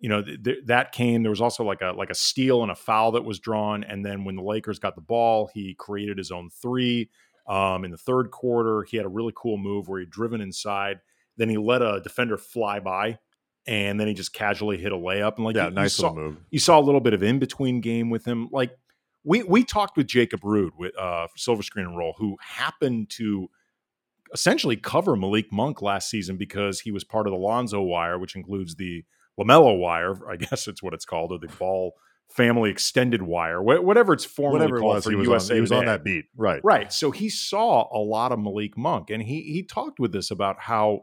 you 0.04 0.10
know, 0.10 0.22
th- 0.22 0.44
th- 0.44 0.58
that 0.66 0.92
came. 0.92 1.24
There 1.24 1.30
was 1.30 1.40
also 1.42 1.64
like 1.64 1.82
a 1.82 1.94
like 1.98 2.10
a 2.10 2.16
steal 2.16 2.62
and 2.62 2.72
a 2.72 2.76
foul 2.76 3.14
that 3.14 3.24
was 3.24 3.40
drawn, 3.40 3.84
and 3.86 4.06
then 4.06 4.26
when 4.26 4.36
the 4.36 4.44
Lakers 4.44 4.78
got 4.78 4.96
the 4.96 5.02
ball, 5.02 5.50
he 5.54 5.74
created 5.80 6.18
his 6.18 6.30
own 6.30 6.50
three. 6.52 7.10
Um, 7.48 7.86
in 7.86 7.92
the 7.92 7.98
third 7.98 8.30
quarter, 8.30 8.84
he 8.84 8.98
had 8.98 9.06
a 9.06 9.10
really 9.10 9.34
cool 9.36 9.58
move 9.58 9.88
where 9.88 10.02
he 10.02 10.06
driven 10.06 10.42
inside, 10.42 11.00
then 11.38 11.48
he 11.50 11.58
let 11.58 11.82
a 11.82 12.02
defender 12.04 12.38
fly 12.38 12.80
by, 12.82 13.18
and 13.66 13.98
then 14.00 14.08
he 14.08 14.14
just 14.14 14.34
casually 14.34 14.78
hit 14.78 14.92
a 14.92 14.96
layup. 14.98 15.38
And 15.38 15.46
like 15.46 15.56
Yeah, 15.56 15.64
you- 15.64 15.70
you 15.70 15.76
nice 15.76 15.94
saw- 15.96 16.10
little 16.10 16.24
move. 16.32 16.38
you 16.52 16.60
saw 16.60 16.78
a 16.80 16.84
little 16.84 17.02
bit 17.02 17.14
of 17.14 17.24
in 17.24 17.40
between 17.40 17.80
game 17.82 18.10
with 18.10 18.26
him. 18.26 18.50
Like 18.52 18.72
we 19.24 19.44
we 19.44 19.64
talked 19.64 19.96
with 19.96 20.08
Jacob 20.08 20.44
Rude 20.44 20.74
with 20.78 20.98
uh, 21.00 21.28
Silver 21.38 21.64
Screen 21.64 21.86
and 21.86 21.98
Roll, 21.98 22.14
who 22.18 22.36
happened 22.42 23.10
to 23.12 23.50
essentially 24.34 24.76
cover 24.76 25.16
Malik 25.16 25.52
Monk 25.52 25.82
last 25.82 26.10
season 26.10 26.38
because 26.38 26.82
he 26.82 26.92
was 26.92 27.04
part 27.06 27.26
of 27.28 27.32
the 27.32 27.38
Lonzo 27.40 27.82
Wire, 27.82 28.18
which 28.20 28.36
includes 28.36 28.76
the 28.76 29.06
Lamelo 29.40 29.78
Wire, 29.78 30.16
I 30.30 30.36
guess 30.36 30.68
it's 30.68 30.84
what 30.84 30.94
it's 30.94 31.06
called, 31.06 31.32
or 31.32 31.40
the 31.40 31.48
Ball 31.48 31.94
Family 32.30 32.70
Extended 32.72 33.22
Wire, 33.22 33.60
wh- 33.60 33.84
whatever 33.84 34.14
it's 34.14 34.26
formally 34.26 34.60
Whatever 34.60 34.78
it 34.78 34.82
called 34.82 34.96
was, 34.96 35.04
for 35.04 35.10
he 35.12 35.16
was, 35.16 35.28
USA 35.28 35.54
on, 35.54 35.58
he 35.58 35.62
was 35.62 35.72
on 35.72 35.86
that 35.86 36.04
beat. 36.04 36.26
Right. 36.36 36.62
Right. 36.64 36.92
So 36.92 37.12
he 37.12 37.30
saw 37.30 37.88
a 37.96 38.00
lot 38.00 38.32
of 38.32 38.40
Malik 38.40 38.78
Monk, 38.78 39.10
and 39.10 39.22
he 39.22 39.42
he 39.42 39.64
talked 39.64 40.00
with 40.00 40.16
us 40.16 40.32
about 40.32 40.60
how, 40.62 41.02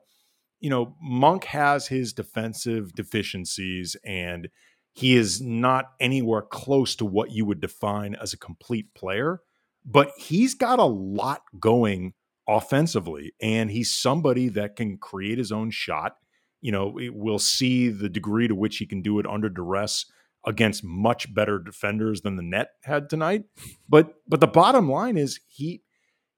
you 0.59 0.71
know, 0.71 0.97
Monk 1.01 1.45
has 1.45 1.89
his 1.89 2.13
defensive 2.13 2.95
deficiencies, 2.95 3.97
and 4.05 4.49
he 4.93 5.17
is 5.17 5.41
not 5.41 5.93
anywhere 6.01 6.43
close 6.43 6.97
to 6.97 7.05
what 7.05 7.31
you 7.31 7.45
would 7.45 7.61
define 7.61 8.17
as 8.17 8.33
a 8.33 8.39
complete 8.39 8.93
player. 8.95 9.41
But 9.85 10.11
he's 10.19 10.55
got 10.55 10.79
a 10.79 10.85
lot 10.85 11.43
going 11.59 12.15
offensively, 12.49 13.33
and 13.41 13.71
he's 13.71 13.95
somebody 13.95 14.49
that 14.49 14.75
can 14.77 14.99
create 14.99 15.39
his 15.39 15.53
own 15.53 15.71
shot. 15.71 16.17
You 16.61 16.73
know, 16.73 16.99
we'll 17.13 17.39
see 17.39 17.89
the 17.89 18.09
degree 18.09 18.49
to 18.49 18.55
which 18.55 18.79
he 18.79 18.87
can 18.87 19.03
do 19.03 19.19
it 19.19 19.27
under 19.27 19.49
duress 19.49 20.07
against 20.47 20.83
much 20.85 21.33
better 21.35 21.59
defenders 21.59 22.23
than 22.23 22.37
the 22.37 22.43
net 22.43 22.71
had 22.85 23.09
tonight. 23.11 23.45
But 23.89 24.15
but 24.27 24.41
the 24.41 24.47
bottom 24.47 24.91
line 24.91 25.17
is 25.17 25.41
he 25.47 25.83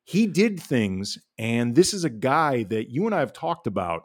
he 0.05 0.27
did 0.27 0.61
things, 0.61 1.19
and 1.39 1.75
this 1.75 1.95
is 1.95 2.05
a 2.05 2.11
guy 2.11 2.65
that 2.65 2.91
you 2.91 3.07
and 3.07 3.15
I 3.15 3.21
have 3.21 3.33
talked 3.33 3.67
about. 3.67 4.05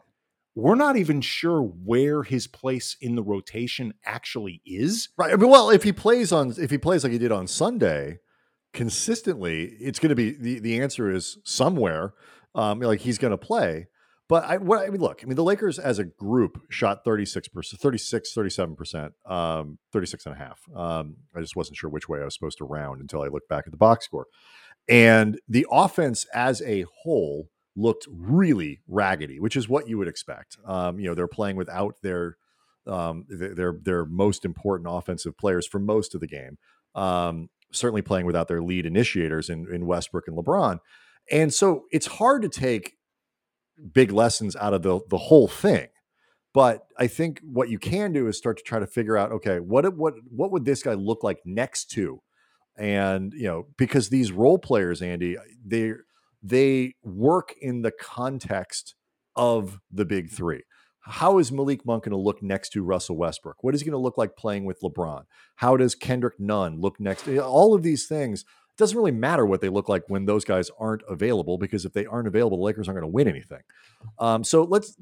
We're 0.54 0.74
not 0.74 0.96
even 0.96 1.20
sure 1.20 1.62
where 1.62 2.24
his 2.24 2.48
place 2.48 2.96
in 3.00 3.14
the 3.14 3.22
rotation 3.22 3.94
actually 4.04 4.60
is. 4.66 5.08
Right. 5.16 5.32
I 5.32 5.36
mean, 5.36 5.50
well, 5.50 5.70
if 5.70 5.84
he 5.84 5.92
plays 5.92 6.32
on, 6.32 6.52
if 6.58 6.70
he 6.70 6.78
plays 6.78 7.04
like 7.04 7.12
he 7.12 7.18
did 7.18 7.30
on 7.30 7.46
Sunday, 7.46 8.18
consistently, 8.72 9.76
it's 9.80 10.00
going 10.00 10.10
to 10.10 10.16
be 10.16 10.32
the 10.32 10.58
the 10.58 10.80
answer 10.80 11.10
is 11.10 11.38
somewhere. 11.44 12.14
Um, 12.54 12.80
like 12.80 13.00
he's 13.00 13.18
going 13.18 13.30
to 13.30 13.38
play. 13.38 13.86
But 14.28 14.44
I, 14.44 14.58
what 14.58 14.86
I 14.86 14.90
mean, 14.90 15.00
look, 15.00 15.20
I 15.22 15.26
mean, 15.26 15.36
the 15.36 15.42
Lakers 15.42 15.78
as 15.78 15.98
a 15.98 16.04
group 16.04 16.60
shot 16.68 17.04
36%, 17.04 17.48
36, 17.50 18.34
37%, 18.34 19.10
um, 19.26 19.78
36 19.92 20.26
and 20.26 20.34
a 20.34 20.38
half. 20.38 20.60
Um, 20.74 21.16
I 21.34 21.40
just 21.40 21.56
wasn't 21.56 21.78
sure 21.78 21.88
which 21.88 22.08
way 22.08 22.20
I 22.20 22.24
was 22.24 22.34
supposed 22.34 22.58
to 22.58 22.64
round 22.64 23.00
until 23.00 23.22
I 23.22 23.28
looked 23.28 23.48
back 23.48 23.64
at 23.66 23.72
the 23.72 23.78
box 23.78 24.04
score. 24.04 24.26
And 24.86 25.40
the 25.48 25.66
offense 25.70 26.26
as 26.34 26.60
a 26.62 26.84
whole 27.02 27.48
looked 27.74 28.06
really 28.10 28.80
raggedy, 28.86 29.40
which 29.40 29.56
is 29.56 29.68
what 29.68 29.88
you 29.88 29.96
would 29.96 30.08
expect. 30.08 30.58
Um, 30.66 30.98
you 30.98 31.06
know, 31.06 31.14
they're 31.14 31.28
playing 31.28 31.56
without 31.56 31.96
their 32.02 32.36
um, 32.86 33.24
their 33.28 33.74
their 33.82 34.04
most 34.04 34.44
important 34.44 34.88
offensive 34.90 35.36
players 35.38 35.66
for 35.66 35.78
most 35.78 36.14
of 36.14 36.20
the 36.20 36.26
game. 36.26 36.58
Um, 36.94 37.48
certainly 37.72 38.02
playing 38.02 38.26
without 38.26 38.48
their 38.48 38.62
lead 38.62 38.86
initiators 38.86 39.48
in, 39.50 39.72
in 39.72 39.86
Westbrook 39.86 40.26
and 40.26 40.36
LeBron, 40.36 40.78
and 41.30 41.52
so 41.52 41.84
it's 41.92 42.06
hard 42.06 42.42
to 42.42 42.48
take 42.48 42.97
big 43.92 44.12
lessons 44.12 44.56
out 44.56 44.74
of 44.74 44.82
the 44.82 45.00
the 45.08 45.18
whole 45.18 45.48
thing. 45.48 45.88
But 46.54 46.86
I 46.98 47.06
think 47.06 47.40
what 47.44 47.68
you 47.68 47.78
can 47.78 48.12
do 48.12 48.26
is 48.26 48.36
start 48.36 48.56
to 48.58 48.62
try 48.64 48.78
to 48.78 48.86
figure 48.86 49.16
out, 49.16 49.32
okay, 49.32 49.60
what 49.60 49.96
what 49.96 50.14
what 50.30 50.50
would 50.50 50.64
this 50.64 50.82
guy 50.82 50.94
look 50.94 51.22
like 51.22 51.38
next 51.44 51.90
to, 51.92 52.20
and 52.76 53.32
you 53.34 53.44
know, 53.44 53.66
because 53.76 54.08
these 54.08 54.32
role 54.32 54.58
players, 54.58 55.02
Andy, 55.02 55.36
they 55.64 55.92
they 56.42 56.94
work 57.02 57.54
in 57.60 57.82
the 57.82 57.92
context 57.92 58.94
of 59.36 59.78
the 59.90 60.04
big 60.04 60.30
three. 60.30 60.62
How 61.00 61.38
is 61.38 61.50
Malik 61.50 61.86
Monk 61.86 62.04
going 62.04 62.12
to 62.12 62.18
look 62.18 62.42
next 62.42 62.70
to 62.70 62.82
Russell 62.82 63.16
Westbrook? 63.16 63.62
What 63.62 63.74
is 63.74 63.80
he 63.80 63.86
going 63.86 63.98
to 63.98 64.02
look 64.02 64.18
like 64.18 64.36
playing 64.36 64.64
with 64.64 64.80
LeBron? 64.82 65.22
How 65.56 65.76
does 65.76 65.94
Kendrick 65.94 66.38
Nunn 66.38 66.80
look 66.80 67.00
next? 67.00 67.26
All 67.28 67.74
of 67.74 67.82
these 67.82 68.06
things 68.06 68.44
doesn't 68.78 68.96
really 68.96 69.10
matter 69.10 69.44
what 69.44 69.60
they 69.60 69.68
look 69.68 69.88
like 69.88 70.04
when 70.08 70.24
those 70.24 70.44
guys 70.44 70.70
aren't 70.78 71.02
available 71.08 71.58
because 71.58 71.84
if 71.84 71.92
they 71.92 72.06
aren't 72.06 72.28
available, 72.28 72.56
the 72.56 72.64
Lakers 72.64 72.88
aren't 72.88 73.00
going 73.00 73.10
to 73.10 73.14
win 73.14 73.28
anything. 73.28 73.60
Um, 74.18 74.44
so 74.44 74.62
let's 74.62 74.96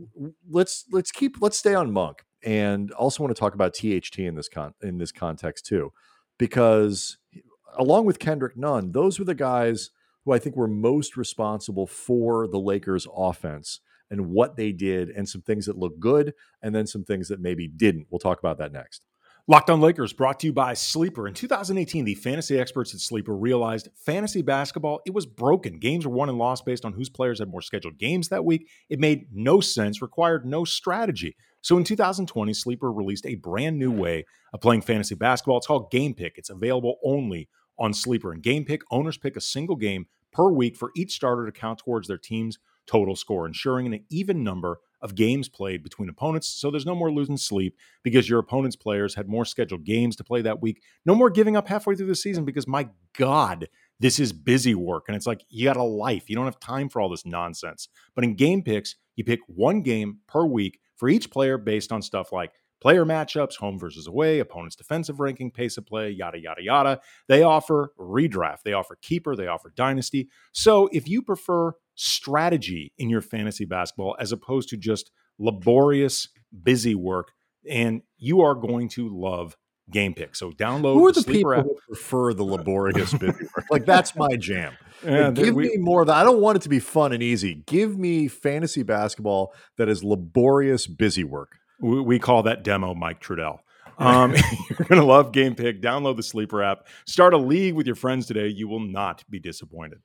let's 0.51 0.87
let's 0.91 1.13
keep 1.13 1.37
let's 1.41 1.59
stay 1.59 1.75
on 1.75 1.93
Monk 1.93 2.25
and 2.45 2.91
also 2.93 3.23
want 3.23 3.35
to 3.35 3.39
talk 3.39 3.55
about 3.55 3.75
THT 3.75 4.19
in 4.19 4.35
this 4.35 4.49
con 4.49 4.75
in 4.83 4.99
this 4.99 5.13
context 5.13 5.67
too, 5.67 5.93
because 6.39 7.19
along 7.79 8.07
with 8.07 8.19
Kendrick 8.19 8.57
Nunn, 8.57 8.93
those 8.93 9.19
were 9.19 9.25
the 9.25 9.35
guys 9.35 9.91
who 10.25 10.33
I 10.33 10.39
think 10.39 10.57
were 10.57 10.69
most 10.69 11.17
responsible 11.17 11.87
for 11.87 12.49
the 12.49 12.59
Lakers 12.59 13.07
offense 13.15 13.81
and 14.11 14.31
what 14.31 14.57
they 14.57 14.73
did 14.73 15.11
and 15.11 15.29
some 15.29 15.43
things 15.43 15.67
that 15.67 15.79
look 15.79 15.99
good 15.99 16.33
and 16.63 16.75
then 16.75 16.87
some 16.87 17.05
things 17.05 17.29
that 17.29 17.41
maybe 17.41 17.69
didn't. 17.69 18.07
We'll 18.11 18.19
talk 18.19 18.39
about 18.39 18.59
that 18.59 18.73
next. 18.73 19.05
Locked 19.49 19.71
on 19.71 19.81
Lakers 19.81 20.13
brought 20.13 20.41
to 20.41 20.49
you 20.49 20.53
by 20.53 20.75
Sleeper. 20.75 21.29
In 21.29 21.33
2018, 21.35 22.05
the 22.05 22.17
fantasy 22.17 22.59
experts 22.59 22.93
at 22.93 22.99
Sleeper 22.99 23.37
realized 23.37 23.89
fantasy 23.95 24.43
basketball, 24.43 25.01
it 25.07 25.15
was 25.15 25.25
broken. 25.25 25.79
Games 25.79 26.05
were 26.05 26.13
won 26.13 26.29
and 26.29 26.37
lost 26.37 26.67
based 26.67 26.85
on 26.85 26.95
whose 26.95 27.09
players 27.09 27.39
had 27.39 27.49
more 27.49 27.63
scheduled 27.63 27.97
games 27.97 28.29
that 28.29 28.45
week. 28.45 28.69
It 28.91 28.99
made 28.99 29.29
no 29.33 29.61
sense, 29.61 30.03
required 30.03 30.45
no 30.45 30.65
strategy. 30.65 31.37
So 31.63 31.77
in 31.77 31.85
2020, 31.85 32.53
Sleeper 32.55 32.91
released 32.91 33.25
a 33.25 33.37
brand 33.37 33.79
new 33.79 33.93
way 33.93 34.25
of 34.53 34.61
playing 34.61 34.83
fantasy 34.83 35.15
basketball. 35.15 35.59
It's 35.59 35.69
called 35.69 35.93
Game 35.93 36.15
Pick. 36.15 36.39
It's 36.39 36.51
available 36.51 36.97
only 37.05 37.49
on 37.79 37.95
Sleeper. 37.95 38.33
And 38.33 38.43
Game 38.43 38.65
Pick, 38.65 38.83
owners 38.91 39.17
pick 39.17 39.37
a 39.37 39.41
single 39.41 39.77
game 39.77 40.07
per 40.33 40.51
week 40.51 40.77
for 40.77 40.91
each 40.97 41.13
starter 41.13 41.47
to 41.47 41.53
count 41.53 41.79
towards 41.79 42.09
their 42.09 42.19
team's 42.19 42.59
total 42.89 43.15
score, 43.15 43.47
ensuring 43.47 43.87
an 43.87 44.05
even 44.11 44.43
number 44.43 44.81
of 45.07 45.15
games 45.15 45.49
played 45.49 45.85
between 45.85 46.09
opponents. 46.09 46.49
So 46.49 46.69
there's 46.69 46.85
no 46.85 46.97
more 46.97 47.13
losing 47.13 47.37
sleep 47.37 47.79
because 48.03 48.29
your 48.29 48.41
opponent's 48.41 48.75
players 48.75 49.15
had 49.15 49.29
more 49.29 49.45
scheduled 49.45 49.85
games 49.85 50.17
to 50.17 50.25
play 50.25 50.43
that 50.43 50.61
week. 50.61 50.83
No 51.07 51.15
more 51.15 51.31
giving 51.31 51.57
up 51.57 51.69
halfway 51.69 51.95
through 51.95 52.09
the 52.09 52.17
season 52.17 52.45
because 52.45 52.67
my 52.67 52.89
God, 53.17 53.69
this 54.01 54.19
is 54.19 54.33
busy 54.33 54.75
work. 54.75 55.05
And 55.07 55.17
it's 55.17 55.27
like 55.27 55.45
you 55.49 55.65
got 55.65 55.77
a 55.77 55.83
life. 55.85 56.29
You 56.29 56.35
don't 56.35 56.45
have 56.45 56.59
time 56.59 56.89
for 56.89 57.01
all 57.01 57.09
this 57.09 57.25
nonsense. 57.25 57.89
But 58.17 58.25
in 58.25 58.35
game 58.35 58.63
picks, 58.63 58.97
you 59.15 59.23
pick 59.23 59.39
one 59.47 59.81
game 59.83 60.19
per 60.27 60.45
week 60.45 60.81
for 60.97 61.09
each 61.09 61.31
player 61.31 61.57
based 61.57 61.93
on 61.93 62.03
stuff 62.03 62.33
like 62.33 62.51
player 62.81 63.05
matchups, 63.05 63.57
home 63.57 63.79
versus 63.79 64.09
away, 64.09 64.41
opponent's 64.41 64.77
defensive 64.77 65.21
ranking, 65.21 65.53
pace 65.53 65.79
of 65.79 65.87
play, 65.87 66.11
yada, 66.11 66.39
yada, 66.39 66.63
yada. 66.63 67.01
They 67.29 67.45
offer 67.45 67.93
redraft, 67.97 68.65
they 68.65 68.73
offer 68.73 68.99
keeper, 69.01 69.37
they 69.37 69.47
offer 69.47 69.73
dynasty. 69.75 70.29
So 70.53 70.89
if 70.93 71.09
you 71.09 71.23
prefer 71.23 71.75
strategy 71.97 72.93
in 72.99 73.11
your 73.11 73.21
fantasy 73.21 73.65
basketball 73.65 74.17
as 74.21 74.31
opposed 74.33 74.69
to 74.69 74.77
just 74.77 75.11
laborious, 75.39 76.29
busy 76.63 76.95
work, 76.95 77.33
and 77.69 78.03
you 78.19 78.43
are 78.43 78.55
going 78.55 78.89
to 78.91 79.09
love 79.09 79.57
Game 79.91 80.15
Pick. 80.15 80.35
So 80.37 80.51
download. 80.51 80.95
Who 80.95 81.07
are 81.07 81.13
the, 81.13 81.21
the 81.21 81.33
people 81.33 81.53
app. 81.55 81.65
who 81.65 81.77
prefer 81.89 82.35
the 82.35 82.43
laborious 82.45 83.13
busy 83.13 83.45
work? 83.57 83.65
Like 83.71 83.85
that's 83.87 84.15
my 84.17 84.37
jam. 84.37 84.73
Yeah, 85.05 85.31
give 85.31 85.55
we- 85.55 85.69
me 85.69 85.77
more 85.79 86.01
of 86.03 86.07
that. 86.09 86.17
I 86.17 86.25
don't 86.25 86.41
want 86.41 86.57
it 86.57 86.63
to 86.63 86.69
be 86.69 86.79
fun 86.81 87.13
and 87.13 87.23
easy. 87.23 87.63
Give 87.67 87.99
me 87.99 88.29
fantasy 88.29 88.83
basketball 88.83 89.53
that 89.79 89.89
is 89.89 90.03
laborious 90.05 90.87
busy 90.87 91.25
work. 91.25 91.51
We, 91.81 92.01
we 92.01 92.19
call 92.19 92.43
that 92.45 92.63
demo 92.65 92.95
Mike 92.95 93.21
Trudell. 93.21 93.59
Um, 93.99 94.33
you're 94.71 94.89
going 94.89 95.01
to 95.01 95.07
love 95.07 95.33
Game 95.33 95.55
Pick. 95.55 95.81
Download 95.83 96.17
the 96.17 96.23
Sleeper 96.23 96.63
app. 96.63 96.87
Start 97.07 97.33
a 97.35 97.39
league 97.39 97.75
with 97.75 97.87
your 97.87 97.97
friends 97.97 98.27
today. 98.27 98.49
You 98.49 98.69
will 98.69 98.81
not 98.81 99.25
be 99.31 99.39
disappointed. 99.39 99.99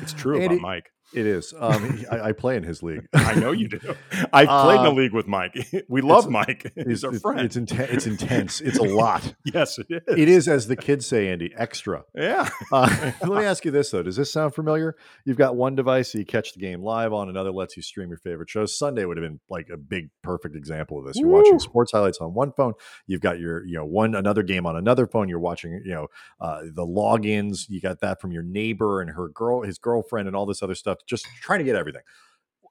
It's 0.00 0.12
true 0.12 0.36
Andy- 0.36 0.46
about 0.56 0.60
Mike. 0.60 0.90
It 1.14 1.26
is. 1.26 1.52
Um, 1.58 2.04
I, 2.10 2.20
I 2.20 2.32
play 2.32 2.56
in 2.56 2.62
his 2.62 2.82
league. 2.82 3.06
I 3.12 3.34
know 3.34 3.52
you 3.52 3.68
do. 3.68 3.78
I've 4.32 4.48
played 4.48 4.80
in 4.80 4.86
a 4.86 4.90
Uh, 4.90 4.92
league 4.92 5.12
with 5.12 5.26
Mike. 5.26 5.56
We 5.88 6.00
love 6.00 6.28
Mike. 6.30 6.72
He's 6.74 7.04
our 7.04 7.12
it's, 7.12 7.20
friend. 7.22 7.40
It's, 7.40 7.56
inten- 7.56 7.92
it's 7.92 8.06
intense. 8.06 8.60
It's 8.60 8.78
a 8.78 8.82
lot. 8.82 9.34
yes, 9.44 9.78
it 9.78 9.86
is. 9.90 10.02
It 10.18 10.28
is, 10.28 10.48
as 10.48 10.66
the 10.68 10.76
kids 10.76 11.06
say, 11.06 11.28
Andy, 11.28 11.52
extra. 11.56 12.04
Yeah. 12.14 12.48
Uh, 12.72 13.12
let 13.26 13.40
me 13.40 13.44
ask 13.44 13.64
you 13.64 13.70
this 13.70 13.90
though: 13.90 14.02
Does 14.02 14.16
this 14.16 14.32
sound 14.32 14.54
familiar? 14.54 14.96
You've 15.24 15.36
got 15.38 15.56
one 15.56 15.74
device 15.74 16.12
that 16.12 16.18
you 16.18 16.24
catch 16.26 16.54
the 16.54 16.60
game 16.60 16.82
live 16.82 17.12
on, 17.12 17.28
another 17.28 17.50
lets 17.52 17.76
you 17.76 17.82
stream 17.82 18.08
your 18.08 18.18
favorite 18.18 18.48
shows. 18.50 18.76
Sunday 18.76 19.04
would 19.04 19.16
have 19.16 19.24
been 19.24 19.40
like 19.50 19.68
a 19.72 19.76
big, 19.76 20.10
perfect 20.22 20.56
example 20.56 20.98
of 20.98 21.06
this. 21.06 21.16
You're 21.16 21.28
watching 21.28 21.58
sports 21.58 21.92
highlights 21.92 22.18
on 22.18 22.34
one 22.34 22.52
phone. 22.52 22.72
You've 23.06 23.20
got 23.20 23.38
your, 23.38 23.64
you 23.66 23.74
know, 23.76 23.84
one 23.84 24.14
another 24.14 24.42
game 24.42 24.66
on 24.66 24.76
another 24.76 25.06
phone. 25.06 25.28
You're 25.28 25.38
watching, 25.40 25.72
you 25.84 25.92
know, 25.92 26.06
uh, 26.40 26.60
the 26.74 26.86
logins. 26.86 27.66
You 27.68 27.80
got 27.80 28.00
that 28.00 28.20
from 28.20 28.32
your 28.32 28.42
neighbor 28.42 29.00
and 29.00 29.10
her 29.10 29.28
girl, 29.28 29.62
his 29.62 29.78
girlfriend, 29.78 30.26
and 30.28 30.36
all 30.36 30.46
this 30.46 30.62
other 30.62 30.74
stuff. 30.74 30.98
Just 31.06 31.26
trying 31.40 31.58
to 31.58 31.64
get 31.64 31.76
everything. 31.76 32.02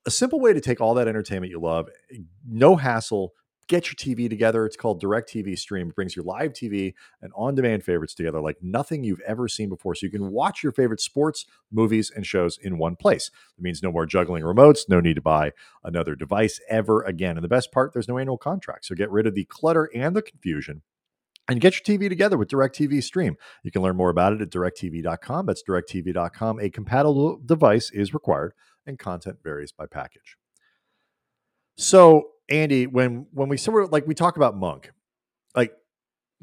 A 0.06 0.12
simple 0.12 0.40
way 0.40 0.54
to 0.54 0.62
take 0.62 0.82
all 0.82 0.94
that 0.96 1.08
entertainment 1.08 1.52
you 1.52 1.60
love, 1.60 1.88
no 2.48 2.76
hassle. 2.76 3.34
Get 3.68 3.88
your 3.88 3.96
TV 3.96 4.30
together. 4.30 4.66
It's 4.66 4.76
called 4.76 5.02
DirecTV 5.02 5.58
Stream. 5.58 5.90
It 5.90 5.96
brings 5.96 6.14
your 6.14 6.26
live 6.26 6.52
TV 6.52 6.94
and 7.22 7.32
on 7.36 7.56
demand 7.56 7.84
favorites 7.86 8.14
together 8.14 8.42
like 8.42 8.58
nothing 8.62 9.04
you've 9.04 9.22
ever 9.22 9.48
seen 9.48 9.70
before. 9.70 9.96
So 9.96 10.06
you 10.06 10.12
can 10.12 10.32
watch 10.32 10.62
your 10.62 10.74
favorite 10.74 11.00
sports, 11.00 11.46
movies, 11.72 12.12
and 12.14 12.26
shows 12.26 12.58
in 12.58 12.78
one 12.78 12.98
place. 12.98 13.32
It 13.58 13.62
means 13.64 13.82
no 13.82 13.92
more 13.92 14.06
juggling 14.06 14.44
remotes, 14.44 14.90
no 14.90 15.00
need 15.00 15.14
to 15.14 15.22
buy 15.22 15.54
another 15.86 16.16
device 16.16 16.60
ever 16.68 17.04
again. 17.04 17.38
And 17.38 17.44
the 17.44 17.48
best 17.48 17.72
part, 17.72 17.94
there's 17.94 18.10
no 18.10 18.18
annual 18.18 18.38
contract. 18.38 18.86
So 18.86 18.96
get 18.96 19.12
rid 19.12 19.26
of 19.26 19.36
the 19.36 19.46
clutter 19.46 19.90
and 19.96 20.16
the 20.16 20.22
confusion. 20.22 20.82
And 21.52 21.60
get 21.60 21.76
your 21.76 21.98
TV 21.98 22.08
together 22.08 22.38
with 22.38 22.48
DirecTV 22.48 23.04
Stream. 23.04 23.36
You 23.62 23.72
can 23.72 23.82
learn 23.82 23.98
more 23.98 24.10
about 24.10 24.32
it 24.32 24.42
at 24.42 24.50
directv.com. 24.50 25.46
That's 25.46 25.62
directv.com. 25.62 26.62
A 26.62 26.70
compatible 26.70 27.42
device 27.46 27.92
is 27.92 28.14
required, 28.14 28.54
and 28.86 28.98
content 28.98 29.40
varies 29.44 29.74
by 29.74 29.86
package. 29.86 30.38
So, 31.76 32.30
Andy, 32.48 32.88
when 32.88 33.28
when 33.34 33.50
we 33.50 33.58
sort 33.58 33.84
of 33.84 33.92
like 33.92 34.08
we 34.08 34.14
talk 34.14 34.38
about 34.38 34.56
Monk, 34.56 34.92
like 35.54 35.74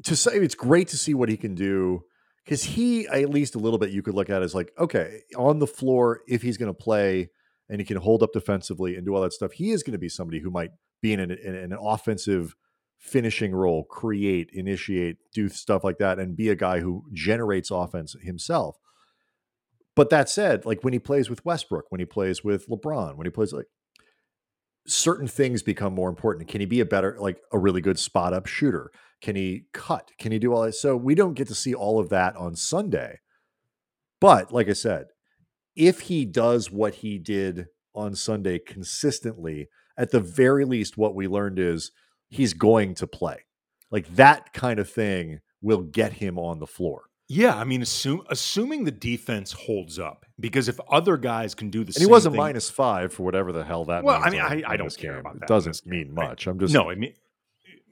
to 0.03 0.15
say 0.15 0.33
it's 0.35 0.53
great 0.53 0.89
to 0.89 0.97
see 0.97 1.15
what 1.15 1.27
he 1.27 1.37
can 1.37 1.55
do 1.55 2.03
because 2.45 2.63
he 2.63 3.07
at 3.07 3.31
least 3.31 3.55
a 3.55 3.59
little 3.59 3.79
bit 3.79 3.89
you 3.89 4.03
could 4.03 4.13
look 4.13 4.29
at 4.29 4.43
as 4.43 4.53
like 4.53 4.71
okay 4.77 5.21
on 5.35 5.57
the 5.57 5.65
floor 5.65 6.21
if 6.27 6.43
he's 6.43 6.57
going 6.57 6.71
to 6.71 6.79
play 6.79 7.31
and 7.67 7.81
he 7.81 7.85
can 7.85 7.97
hold 7.97 8.21
up 8.21 8.31
defensively 8.31 8.95
and 8.95 9.05
do 9.05 9.15
all 9.15 9.21
that 9.21 9.33
stuff 9.33 9.51
he 9.53 9.71
is 9.71 9.83
going 9.83 9.91
to 9.91 9.99
be 9.99 10.09
somebody 10.09 10.39
who 10.39 10.49
might 10.49 10.71
be 11.01 11.13
in 11.13 11.19
an, 11.19 11.31
in 11.31 11.55
an 11.55 11.77
offensive 11.79 12.55
finishing 12.99 13.53
role 13.53 13.83
create 13.85 14.49
initiate 14.53 15.17
do 15.33 15.49
stuff 15.49 15.83
like 15.83 15.97
that 15.97 16.19
and 16.19 16.35
be 16.35 16.49
a 16.49 16.55
guy 16.55 16.79
who 16.79 17.03
generates 17.13 17.71
offense 17.71 18.15
himself 18.21 18.77
but 19.95 20.09
that 20.09 20.29
said 20.29 20.65
like 20.65 20.83
when 20.83 20.93
he 20.93 20.99
plays 20.99 21.29
with 21.29 21.43
westbrook 21.45 21.85
when 21.89 21.99
he 21.99 22.05
plays 22.05 22.43
with 22.43 22.67
lebron 22.67 23.15
when 23.15 23.25
he 23.25 23.31
plays 23.31 23.53
like 23.53 23.67
certain 24.85 25.27
things 25.27 25.63
become 25.63 25.93
more 25.93 26.09
important 26.09 26.47
can 26.47 26.59
he 26.59 26.65
be 26.65 26.79
a 26.81 26.85
better 26.85 27.15
like 27.19 27.39
a 27.53 27.57
really 27.57 27.81
good 27.81 27.97
spot 27.97 28.33
up 28.33 28.45
shooter 28.45 28.91
can 29.21 29.35
he 29.35 29.65
cut? 29.73 30.11
Can 30.17 30.31
he 30.31 30.39
do 30.39 30.53
all 30.53 30.63
that? 30.63 30.75
So 30.75 30.95
we 30.95 31.15
don't 31.15 31.33
get 31.33 31.47
to 31.49 31.55
see 31.55 31.73
all 31.73 31.99
of 31.99 32.09
that 32.09 32.35
on 32.37 32.55
Sunday. 32.55 33.19
But 34.21 34.51
like 34.51 34.69
I 34.69 34.73
said, 34.73 35.07
if 35.75 36.01
he 36.01 36.25
does 36.25 36.71
what 36.71 36.95
he 36.95 37.17
did 37.17 37.67
on 37.93 38.15
Sunday 38.15 38.59
consistently, 38.59 39.69
at 39.97 40.11
the 40.11 40.19
very 40.19 40.65
least, 40.65 40.97
what 40.97 41.15
we 41.15 41.27
learned 41.27 41.59
is 41.59 41.91
he's 42.29 42.53
going 42.53 42.95
to 42.95 43.07
play. 43.07 43.45
Like 43.91 44.07
that 44.15 44.53
kind 44.53 44.79
of 44.79 44.89
thing 44.89 45.41
will 45.61 45.81
get 45.81 46.13
him 46.13 46.37
on 46.39 46.59
the 46.59 46.67
floor. 46.67 47.03
Yeah, 47.31 47.55
I 47.55 47.63
mean, 47.63 47.83
assume, 47.83 48.23
assuming 48.29 48.85
the 48.85 48.91
defense 48.91 49.51
holds 49.51 49.99
up, 49.99 50.25
because 50.39 50.67
if 50.67 50.79
other 50.89 51.15
guys 51.15 51.53
can 51.53 51.69
do 51.69 51.83
the 51.83 51.89
And 51.89 51.95
same 51.95 52.07
he 52.07 52.11
wasn't 52.11 52.33
thing, 52.33 52.41
minus 52.41 52.71
five 52.71 53.13
for 53.13 53.21
whatever 53.23 53.51
the 53.51 53.63
hell 53.63 53.85
that 53.85 54.03
Well, 54.03 54.19
means 54.19 54.25
I 54.25 54.29
mean, 54.31 54.65
I- 54.65 54.71
I 54.71 54.77
don't 54.77 54.97
care 54.97 55.11
game. 55.13 55.19
about 55.19 55.33
that 55.35 55.41
in 55.43 55.47
doesn't 55.47 55.85
mean 55.85 56.13
much. 56.13 56.47
I'm 56.47 56.57
just 56.59 56.73
no, 56.73 56.89
I 56.89 56.95
mean, 56.95 57.13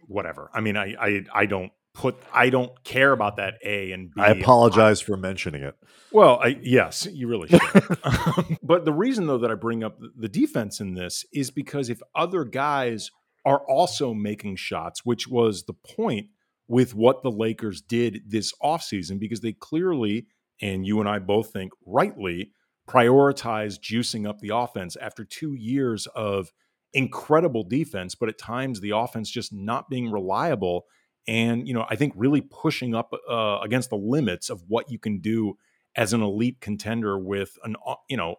whatever. 0.08 0.50
I 0.54 0.62
mean, 0.62 0.76
I, 0.78 0.96
I, 1.00 1.26
I 1.34 1.46
don't 1.46 1.72
put, 1.94 2.16
I 2.34 2.50
don't 2.50 2.84
care 2.84 3.12
about 3.12 3.36
that 3.38 3.56
A 3.64 3.92
and 3.92 4.12
B. 4.14 4.22
I 4.22 4.30
apologize 4.30 5.02
for 5.02 5.18
mentioning 5.18 5.62
it. 5.64 5.76
Well, 6.12 6.40
I, 6.42 6.58
yes, 6.62 7.08
you 7.12 7.28
really 7.28 7.48
should. 7.50 7.62
Um, 8.04 8.58
but 8.64 8.86
the 8.86 8.94
reason, 8.94 9.28
though, 9.28 9.40
that 9.40 9.52
I 9.52 9.56
bring 9.56 9.84
up 9.84 10.00
the 10.18 10.30
defense 10.30 10.80
in 10.80 10.94
this 10.96 11.26
is 11.34 11.52
because 11.52 11.90
if 11.90 12.02
other 12.16 12.44
guys 12.44 13.12
are 13.48 13.62
also 13.62 14.14
making 14.14 14.58
shots, 14.58 15.06
which 15.06 15.26
was 15.26 15.64
the 15.64 15.74
point 15.74 16.28
with 16.68 16.94
what 16.94 17.24
the 17.24 17.32
Lakers 17.32 17.82
did 17.82 18.20
this 18.28 18.52
offseason, 18.62 19.18
because 19.20 19.40
they 19.40 19.54
clearly, 19.54 20.28
and 20.62 20.86
you 20.86 21.00
and 21.00 21.08
I 21.08 21.20
both 21.20 21.54
think 21.54 21.72
rightly, 21.86 22.52
prioritized 22.90 23.80
juicing 23.80 24.28
up 24.28 24.40
the 24.40 24.50
offense 24.54 24.98
after 24.98 25.24
two 25.24 25.54
years 25.54 26.08
of 26.08 26.52
incredible 26.92 27.64
defense, 27.64 28.16
but 28.16 28.28
at 28.28 28.38
times 28.38 28.82
the 28.82 28.90
offense 28.90 29.30
just 29.30 29.54
not 29.54 29.90
being 29.90 30.12
reliable. 30.12 30.84
And, 31.26 31.66
you 31.66 31.74
know, 31.74 31.86
I 31.90 31.96
think 31.96 32.12
really 32.18 32.42
pushing 32.42 32.94
up 32.94 33.14
uh, 33.30 33.60
against 33.64 33.90
the 33.90 33.98
limits 33.98 34.50
of 34.50 34.62
what 34.68 34.92
you 34.92 35.00
can 35.00 35.20
do 35.20 35.58
as 35.96 36.12
an 36.12 36.22
elite 36.22 36.60
contender 36.60 37.18
with 37.18 37.58
an, 37.64 37.78
uh, 37.86 37.96
you 38.10 38.18
know, 38.18 38.36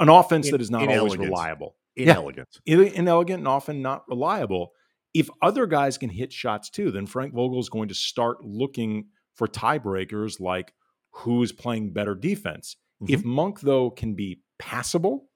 an 0.00 0.08
offense 0.08 0.46
In- 0.46 0.52
that 0.52 0.62
is 0.62 0.70
not 0.70 0.88
always 0.88 1.18
reliable 1.18 1.76
Inelegant. 1.96 2.60
in- 2.66 2.80
inelegant 2.82 3.38
and 3.40 3.48
often 3.48 3.82
not 3.82 4.04
reliable. 4.08 4.72
If 5.12 5.30
other 5.42 5.66
guys 5.66 5.96
can 5.96 6.10
hit 6.10 6.32
shots 6.32 6.70
too, 6.70 6.90
then 6.90 7.06
Frank 7.06 7.34
Vogel 7.34 7.60
is 7.60 7.68
going 7.68 7.88
to 7.88 7.94
start 7.94 8.44
looking 8.44 9.06
for 9.34 9.46
tiebreakers 9.46 10.40
like 10.40 10.74
who's 11.10 11.52
playing 11.52 11.92
better 11.92 12.14
defense. 12.14 12.76
Mhm. 13.02 13.10
If 13.10 13.24
Monk, 13.24 13.60
though, 13.60 13.90
can 13.90 14.14
be 14.14 14.40
passable 14.58 15.28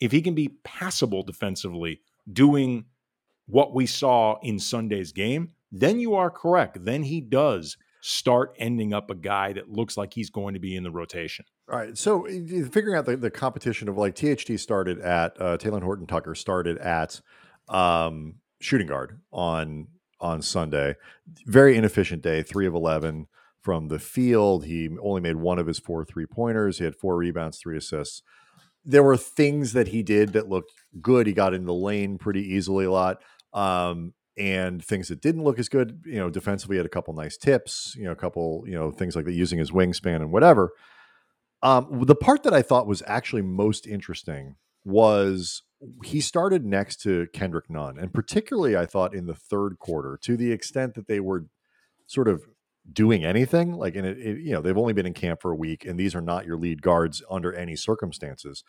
if 0.00 0.12
he 0.12 0.20
can 0.20 0.34
be 0.34 0.48
passable 0.62 1.22
defensively, 1.22 2.00
doing 2.30 2.84
what 3.46 3.74
we 3.74 3.86
saw 3.86 4.38
in 4.42 4.58
Sunday's 4.58 5.10
game, 5.12 5.52
then 5.72 5.98
you 5.98 6.14
are 6.14 6.30
correct. 6.30 6.84
Then 6.84 7.02
he 7.02 7.20
does 7.20 7.76
start 8.02 8.54
ending 8.58 8.92
up 8.92 9.10
a 9.10 9.14
guy 9.14 9.52
that 9.54 9.70
looks 9.70 9.96
like 9.96 10.12
he's 10.12 10.30
going 10.30 10.54
to 10.54 10.60
be 10.60 10.76
in 10.76 10.82
the 10.82 10.90
rotation. 10.90 11.44
All 11.68 11.76
right. 11.76 11.98
So 11.98 12.24
figuring 12.70 12.96
out 12.96 13.06
the, 13.06 13.16
the 13.16 13.30
competition 13.30 13.88
of 13.88 13.96
like 13.96 14.14
THT 14.14 14.58
started 14.60 15.00
at 15.00 15.40
uh, 15.40 15.56
Talen 15.58 15.82
Horton 15.82 16.06
Tucker 16.06 16.34
started 16.34 16.78
at 16.78 17.20
um, 17.68 18.36
shooting 18.60 18.86
guard 18.86 19.20
on 19.32 19.88
on 20.20 20.42
Sunday. 20.42 20.94
Very 21.46 21.76
inefficient 21.76 22.22
day, 22.22 22.42
three 22.42 22.66
of 22.66 22.74
eleven 22.74 23.26
from 23.60 23.88
the 23.88 23.98
field. 23.98 24.64
He 24.64 24.88
only 25.02 25.20
made 25.20 25.36
one 25.36 25.58
of 25.58 25.66
his 25.66 25.80
four 25.80 26.04
three 26.04 26.26
pointers. 26.26 26.78
He 26.78 26.84
had 26.84 26.94
four 26.94 27.16
rebounds, 27.16 27.58
three 27.58 27.76
assists. 27.76 28.22
There 28.84 29.02
were 29.02 29.16
things 29.16 29.72
that 29.72 29.88
he 29.88 30.04
did 30.04 30.34
that 30.34 30.48
looked 30.48 30.70
good. 31.02 31.26
He 31.26 31.32
got 31.32 31.52
in 31.52 31.64
the 31.64 31.74
lane 31.74 32.18
pretty 32.18 32.42
easily 32.42 32.84
a 32.84 32.92
lot. 32.92 33.20
Um, 33.52 34.14
and 34.38 34.84
things 34.84 35.08
that 35.08 35.20
didn't 35.20 35.42
look 35.42 35.58
as 35.58 35.68
good, 35.68 36.02
you 36.04 36.18
know, 36.18 36.30
defensively 36.30 36.76
had 36.76 36.86
a 36.86 36.90
couple 36.90 37.14
nice 37.14 37.36
tips, 37.36 37.94
you 37.96 38.04
know, 38.04 38.12
a 38.12 38.16
couple, 38.16 38.62
you 38.66 38.74
know, 38.74 38.92
things 38.92 39.16
like 39.16 39.24
that 39.24 39.32
using 39.32 39.58
his 39.58 39.72
wingspan 39.72 40.16
and 40.16 40.30
whatever. 40.30 40.70
Um, 41.62 42.04
the 42.04 42.14
part 42.14 42.42
that 42.42 42.54
I 42.54 42.62
thought 42.62 42.86
was 42.86 43.02
actually 43.06 43.42
most 43.42 43.86
interesting 43.86 44.56
was 44.84 45.62
he 46.04 46.20
started 46.20 46.64
next 46.64 47.00
to 47.02 47.26
Kendrick 47.32 47.68
Nunn, 47.68 47.98
and 47.98 48.12
particularly 48.12 48.76
I 48.76 48.86
thought 48.86 49.14
in 49.14 49.26
the 49.26 49.34
third 49.34 49.78
quarter, 49.78 50.18
to 50.22 50.36
the 50.36 50.52
extent 50.52 50.94
that 50.94 51.06
they 51.06 51.20
were 51.20 51.46
sort 52.06 52.28
of 52.28 52.44
doing 52.92 53.24
anything. 53.24 53.72
Like, 53.72 53.96
and 53.96 54.06
it, 54.06 54.18
it, 54.18 54.38
you 54.40 54.52
know, 54.52 54.60
they've 54.60 54.78
only 54.78 54.92
been 54.92 55.06
in 55.06 55.14
camp 55.14 55.42
for 55.42 55.50
a 55.50 55.56
week, 55.56 55.84
and 55.84 55.98
these 55.98 56.14
are 56.14 56.20
not 56.20 56.46
your 56.46 56.56
lead 56.56 56.82
guards 56.82 57.22
under 57.30 57.52
any 57.52 57.76
circumstances. 57.76 58.62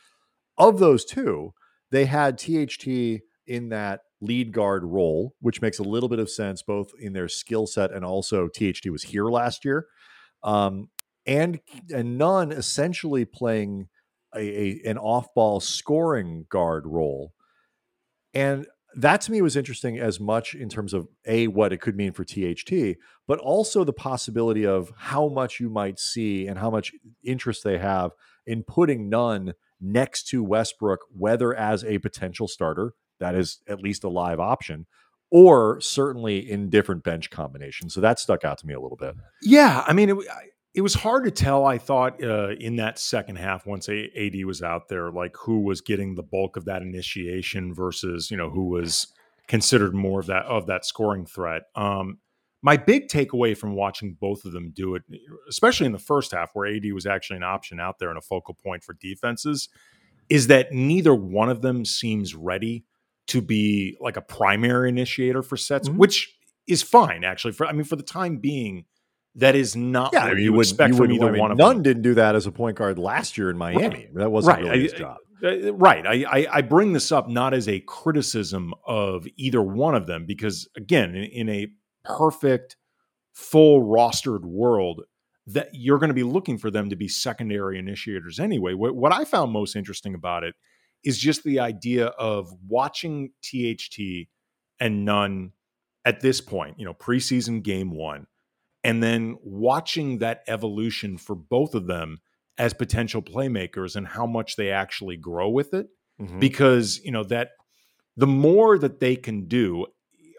Of 0.57 0.79
those 0.79 1.05
two, 1.05 1.53
they 1.91 2.05
had 2.05 2.37
THT 2.37 2.87
in 3.45 3.69
that 3.69 4.01
lead 4.19 4.51
guard 4.51 4.83
role, 4.83 5.35
which 5.39 5.61
makes 5.61 5.79
a 5.79 5.83
little 5.83 6.09
bit 6.09 6.19
of 6.19 6.29
sense 6.29 6.63
both 6.63 6.91
in 6.99 7.13
their 7.13 7.27
skill 7.27 7.67
set 7.67 7.91
and 7.91 8.03
also 8.03 8.47
THT 8.47 8.89
was 8.89 9.03
here 9.03 9.25
last 9.25 9.63
year. 9.63 9.85
Um, 10.43 10.89
and 11.27 11.59
and 11.93 12.17
Nunn 12.17 12.51
essentially 12.51 13.25
playing 13.25 13.89
a, 14.35 14.39
a 14.39 14.81
an 14.89 14.97
off 14.97 15.33
ball 15.35 15.59
scoring 15.59 16.45
guard 16.49 16.87
role. 16.87 17.33
And 18.33 18.65
that 18.95 19.21
to 19.21 19.31
me 19.31 19.41
was 19.41 19.55
interesting 19.55 19.99
as 19.99 20.19
much 20.19 20.55
in 20.55 20.69
terms 20.69 20.93
of 20.93 21.07
a 21.25 21.47
what 21.47 21.73
it 21.73 21.81
could 21.81 21.95
mean 21.95 22.13
for 22.13 22.23
THT, 22.23 22.97
but 23.27 23.39
also 23.39 23.83
the 23.83 23.93
possibility 23.93 24.65
of 24.65 24.91
how 24.97 25.27
much 25.27 25.59
you 25.59 25.69
might 25.69 25.99
see 25.99 26.47
and 26.47 26.57
how 26.57 26.71
much 26.71 26.93
interest 27.23 27.63
they 27.63 27.77
have 27.77 28.11
in 28.45 28.63
putting 28.63 29.09
Nunn 29.09 29.53
next 29.79 30.27
to 30.29 30.43
Westbrook, 30.43 31.01
whether 31.15 31.53
as 31.53 31.83
a 31.83 31.99
potential 31.99 32.47
starter, 32.47 32.93
that 33.19 33.35
is 33.35 33.59
at 33.67 33.81
least 33.81 34.03
a 34.03 34.09
live 34.09 34.39
option, 34.39 34.87
or 35.29 35.79
certainly 35.81 36.49
in 36.49 36.69
different 36.69 37.03
bench 37.03 37.29
combinations. 37.29 37.93
So 37.93 38.01
that 38.01 38.19
stuck 38.19 38.43
out 38.43 38.57
to 38.59 38.67
me 38.67 38.73
a 38.73 38.79
little 38.79 38.97
bit. 38.97 39.15
Yeah, 39.41 39.83
I 39.85 39.93
mean, 39.93 40.09
it, 40.09 40.17
it 40.77 40.81
was 40.81 40.93
hard 40.93 41.23
to 41.23 41.31
tell. 41.31 41.65
I 41.65 41.79
thought 41.79 42.23
uh, 42.23 42.49
in 42.49 42.75
that 42.75 42.99
second 42.99 43.37
half, 43.37 43.65
once 43.65 43.89
AD 43.89 44.45
was 44.45 44.61
out 44.61 44.89
there, 44.89 45.11
like 45.11 45.35
who 45.35 45.61
was 45.61 45.81
getting 45.81 46.13
the 46.13 46.21
bulk 46.21 46.55
of 46.55 46.65
that 46.65 46.83
initiation 46.83 47.73
versus 47.73 48.29
you 48.29 48.37
know 48.37 48.51
who 48.51 48.65
was 48.65 49.07
considered 49.47 49.95
more 49.95 50.19
of 50.19 50.27
that 50.27 50.45
of 50.45 50.67
that 50.67 50.85
scoring 50.85 51.25
threat. 51.25 51.63
Um, 51.73 52.19
my 52.61 52.77
big 52.77 53.07
takeaway 53.07 53.57
from 53.57 53.73
watching 53.73 54.17
both 54.21 54.45
of 54.45 54.51
them 54.51 54.69
do 54.69 54.93
it, 54.93 55.01
especially 55.49 55.87
in 55.87 55.93
the 55.93 55.97
first 55.97 56.31
half, 56.31 56.51
where 56.53 56.67
AD 56.67 56.85
was 56.93 57.07
actually 57.07 57.37
an 57.37 57.43
option 57.43 57.79
out 57.79 57.97
there 57.97 58.09
and 58.09 58.17
a 58.19 58.21
focal 58.21 58.53
point 58.53 58.83
for 58.83 58.93
defenses, 58.93 59.69
is 60.29 60.45
that 60.45 60.73
neither 60.73 61.15
one 61.15 61.49
of 61.49 61.63
them 61.63 61.85
seems 61.85 62.35
ready 62.35 62.85
to 63.27 63.41
be 63.41 63.97
like 63.99 64.15
a 64.15 64.21
primary 64.21 64.89
initiator 64.89 65.41
for 65.41 65.57
sets, 65.57 65.89
mm-hmm. 65.89 65.97
which 65.97 66.37
is 66.67 66.83
fine 66.83 67.23
actually. 67.23 67.53
For 67.53 67.65
I 67.65 67.71
mean, 67.71 67.83
for 67.83 67.95
the 67.95 68.03
time 68.03 68.37
being 68.37 68.85
that 69.37 69.55
is 69.55 69.75
not 69.75 70.11
yeah, 70.13 70.23
what 70.23 70.31
I 70.31 70.33
mean, 70.33 70.43
you, 70.43 70.53
would 70.53 70.65
expect 70.65 70.93
you 70.93 70.97
from 70.97 71.11
either 71.11 71.27
I 71.27 71.31
mean, 71.31 71.41
one 71.41 71.51
of 71.51 71.57
Nunn 71.57 71.75
them. 71.75 71.83
didn't 71.83 72.01
do 72.01 72.15
that 72.15 72.35
as 72.35 72.47
a 72.47 72.51
point 72.51 72.75
guard 72.75 72.97
last 72.97 73.37
year 73.37 73.49
in 73.49 73.57
Miami. 73.57 73.81
Right. 73.87 74.15
That 74.15 74.31
wasn't 74.31 74.57
right. 74.57 74.65
really 74.65 74.83
his 74.83 74.93
I, 74.95 74.97
job. 74.97 75.17
I, 75.43 75.69
right. 75.69 76.07
I, 76.07 76.47
I, 76.51 76.61
bring 76.61 76.93
this 76.93 77.11
up 77.11 77.29
not 77.29 77.53
as 77.53 77.67
a 77.67 77.79
criticism 77.81 78.73
of 78.85 79.27
either 79.35 79.61
one 79.61 79.93
of 79.93 80.07
them 80.07 80.25
because, 80.25 80.67
again, 80.75 81.15
in, 81.15 81.25
in 81.25 81.49
a 81.49 81.67
perfect, 82.03 82.77
full 83.33 83.83
rostered 83.83 84.43
world, 84.43 85.03
that 85.45 85.69
you're 85.71 85.99
going 85.99 86.09
to 86.09 86.15
be 86.15 86.23
looking 86.23 86.57
for 86.57 86.71
them 86.71 86.89
to 86.89 86.95
be 86.95 87.07
secondary 87.07 87.77
initiators 87.77 88.39
anyway. 88.39 88.73
What, 88.73 88.95
what 88.95 89.13
I 89.13 89.23
found 89.23 89.51
most 89.51 89.75
interesting 89.75 90.15
about 90.15 90.43
it 90.43 90.55
is 91.03 91.19
just 91.19 91.43
the 91.43 91.59
idea 91.59 92.07
of 92.07 92.51
watching 92.67 93.31
THT 93.43 94.27
and 94.79 95.05
Nunn 95.05 95.51
at 96.05 96.21
this 96.21 96.41
point, 96.41 96.79
you 96.79 96.85
know, 96.85 96.95
preseason 96.95 97.61
game 97.61 97.91
one 97.91 98.25
and 98.83 99.01
then 99.01 99.37
watching 99.43 100.19
that 100.19 100.43
evolution 100.47 101.17
for 101.17 101.35
both 101.35 101.75
of 101.75 101.87
them 101.87 102.19
as 102.57 102.73
potential 102.73 103.21
playmakers 103.21 103.95
and 103.95 104.07
how 104.07 104.25
much 104.25 104.55
they 104.55 104.71
actually 104.71 105.17
grow 105.17 105.49
with 105.49 105.73
it. 105.73 105.87
Mm-hmm. 106.19 106.39
because 106.39 106.99
you 107.03 107.11
know 107.11 107.23
that 107.23 107.49
the 108.15 108.25
more 108.25 108.79
that 108.79 108.99
they 108.99 109.15
can 109.15 109.47
do 109.47 109.85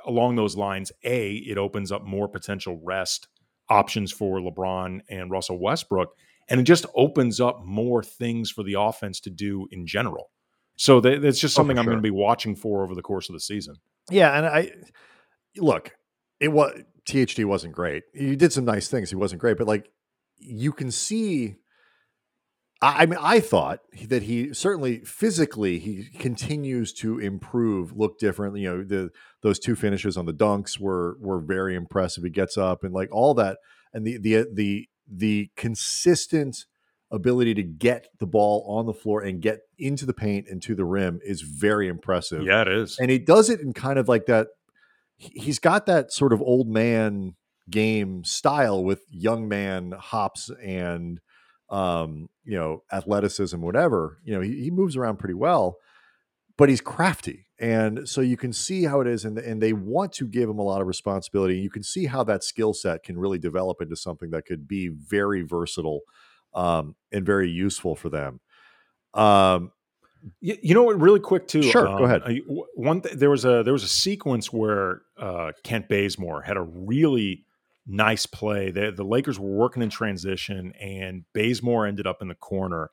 along 0.05 0.35
those 0.35 0.57
lines 0.57 0.91
a 1.05 1.35
it 1.35 1.57
opens 1.57 1.93
up 1.93 2.05
more 2.05 2.27
potential 2.27 2.81
rest 2.83 3.29
options 3.69 4.11
for 4.11 4.41
LeBron 4.41 5.03
and 5.09 5.31
Russell 5.31 5.61
Westbrook 5.61 6.17
and 6.49 6.61
it 6.61 6.65
just 6.65 6.85
opens 6.97 7.41
up 7.41 7.65
more 7.65 8.03
things 8.03 8.51
for 8.51 8.65
the 8.65 8.75
offense 8.75 9.21
to 9.21 9.31
do 9.31 9.69
in 9.71 9.87
general. 9.87 10.31
So 10.75 11.01
that's 11.01 11.39
just 11.39 11.55
oh, 11.55 11.61
something 11.61 11.79
oh, 11.79 11.81
I'm 11.81 11.87
going 11.87 11.99
to 11.99 12.03
be 12.03 12.11
watching 12.11 12.57
for 12.57 12.83
over 12.83 12.97
the 12.97 13.03
course 13.03 13.29
of 13.29 13.35
the 13.35 13.41
season. 13.41 13.77
Yeah 14.11 14.37
and 14.37 14.47
I 14.47 14.73
look 15.57 15.93
it 16.41 16.49
was 16.49 16.83
THT 17.07 17.45
wasn't 17.45 17.75
great. 17.75 18.05
He 18.13 18.37
did 18.37 18.53
some 18.53 18.65
nice 18.65 18.89
things. 18.89 19.11
He 19.11 19.17
wasn't 19.17 19.41
great, 19.41 19.59
but 19.59 19.67
like 19.67 19.91
you 20.39 20.73
can 20.73 20.91
see. 20.91 21.57
I, 22.81 23.03
I 23.03 23.07
mean, 23.07 23.19
I 23.21 23.41
thought 23.41 23.81
that 24.07 24.25
he 24.25 24.53
certainly 24.55 25.01
physically 25.01 25.79
he 25.79 26.07
continues 26.19 26.93
to 26.95 27.19
improve, 27.19 27.93
look 27.97 28.19
different. 28.19 28.57
You 28.57 28.71
know, 28.71 28.85
the 28.85 29.11
those 29.43 29.59
two 29.59 29.75
finishes 29.75 30.17
on 30.17 30.27
the 30.27 30.35
dunks 30.35 30.79
were 30.79 31.17
were 31.21 31.41
very 31.41 31.75
impressive. 31.75 32.25
He 32.25 32.31
gets 32.31 32.57
up 32.57 32.85
and 32.85 32.93
like 32.95 33.09
all 33.11 33.35
that, 33.35 33.59
and 33.93 34.07
the 34.07 34.19
the 34.19 34.47
the 34.53 34.89
the 35.11 35.51
consistent 35.57 36.67
ability 37.11 37.55
to 37.55 37.63
get 37.63 38.07
the 38.19 38.27
ball 38.27 38.65
on 38.69 38.87
the 38.87 38.93
floor 38.93 39.23
and 39.23 39.41
get 39.41 39.61
into 39.79 40.05
the 40.05 40.13
paint 40.13 40.47
and 40.49 40.61
to 40.63 40.75
the 40.75 40.85
rim 40.85 41.21
is 41.25 41.41
very 41.41 41.89
impressive. 41.89 42.43
Yeah, 42.43 42.63
it 42.63 42.69
is. 42.69 42.99
And 42.99 43.11
he 43.11 43.19
does 43.19 43.49
it 43.49 43.61
in 43.61 43.73
kind 43.73 43.99
of 43.99 44.09
like 44.09 44.27
that 44.27 44.49
he's 45.19 45.59
got 45.59 45.87
that 45.87 46.13
sort 46.13 46.33
of 46.33 46.41
old 46.41 46.69
man 46.69 47.35
game 47.69 48.25
style 48.25 48.83
with 48.83 49.03
young 49.11 49.49
man 49.49 49.93
hops 49.99 50.51
and 50.65 51.21
um, 51.69 52.29
you 52.45 52.57
know 52.57 52.83
athleticism, 52.93 53.61
whatever. 53.61 54.19
You 54.25 54.35
know, 54.35 54.41
he, 54.41 54.63
he 54.63 54.71
moves 54.71 54.97
around 54.97 55.19
pretty 55.19 55.35
well, 55.35 55.77
but 56.57 56.69
he's 56.69 56.81
crafty, 56.81 57.47
and 57.61 58.09
so 58.09 58.21
you 58.21 58.37
can 58.37 58.53
see 58.53 58.85
how 58.85 59.01
it 59.01 59.07
is, 59.07 59.25
and 59.25 59.39
and 59.39 59.61
they 59.61 59.73
want 59.73 60.13
to 60.15 60.27
give 60.27 60.49
him 60.49 60.59
a 60.59 60.65
lot 60.65 60.81
of 60.81 60.87
responsibility. 60.87 61.59
You 61.59 61.71
can 61.71 61.83
see 61.83 62.07
how 62.07 62.25
that 62.25 62.45
skill 62.45 62.73
set 62.73 63.03
can 63.03 63.19
really 63.19 63.39
develop 63.39 63.83
into 63.83 63.97
something 63.97 64.31
that 64.31 64.47
could 64.47 64.67
be 64.67 64.89
very 64.89 65.43
versatile 65.43 66.01
um, 66.55 66.95
and 67.13 67.27
very 67.27 67.51
useful 67.51 67.95
for 67.95 68.09
them. 68.09 68.41
Um, 69.13 69.73
you, 70.41 70.57
you 70.63 70.75
know 70.75 70.83
what? 70.83 71.01
Really 71.01 71.21
quick 71.21 71.49
too. 71.49 71.63
Sure, 71.63 71.87
um, 71.87 71.99
go 71.99 72.05
ahead. 72.05 72.23
One 72.75 73.01
th- 73.01 73.15
there 73.17 73.31
was 73.31 73.45
a 73.45 73.63
there 73.63 73.73
was 73.73 73.85
a 73.85 73.89
sequence 73.89 74.53
where 74.53 75.03
uh, 75.19 75.53
Kent 75.63 75.89
Bazemore 75.89 76.43
had 76.43 76.57
a 76.57 76.63
really 76.63 77.45
nice 77.87 78.27
play. 78.27 78.71
The, 78.71 78.93
the 78.93 79.05
Lakers 79.05 79.39
were 79.39 79.49
working 79.49 79.83
in 79.83 79.91
transition, 79.91 80.73
and 80.81 81.25
Bazemore 81.33 81.87
ended 81.87 82.07
up 82.07 82.23
in 82.23 82.29
the 82.29 82.35
corner, 82.35 82.91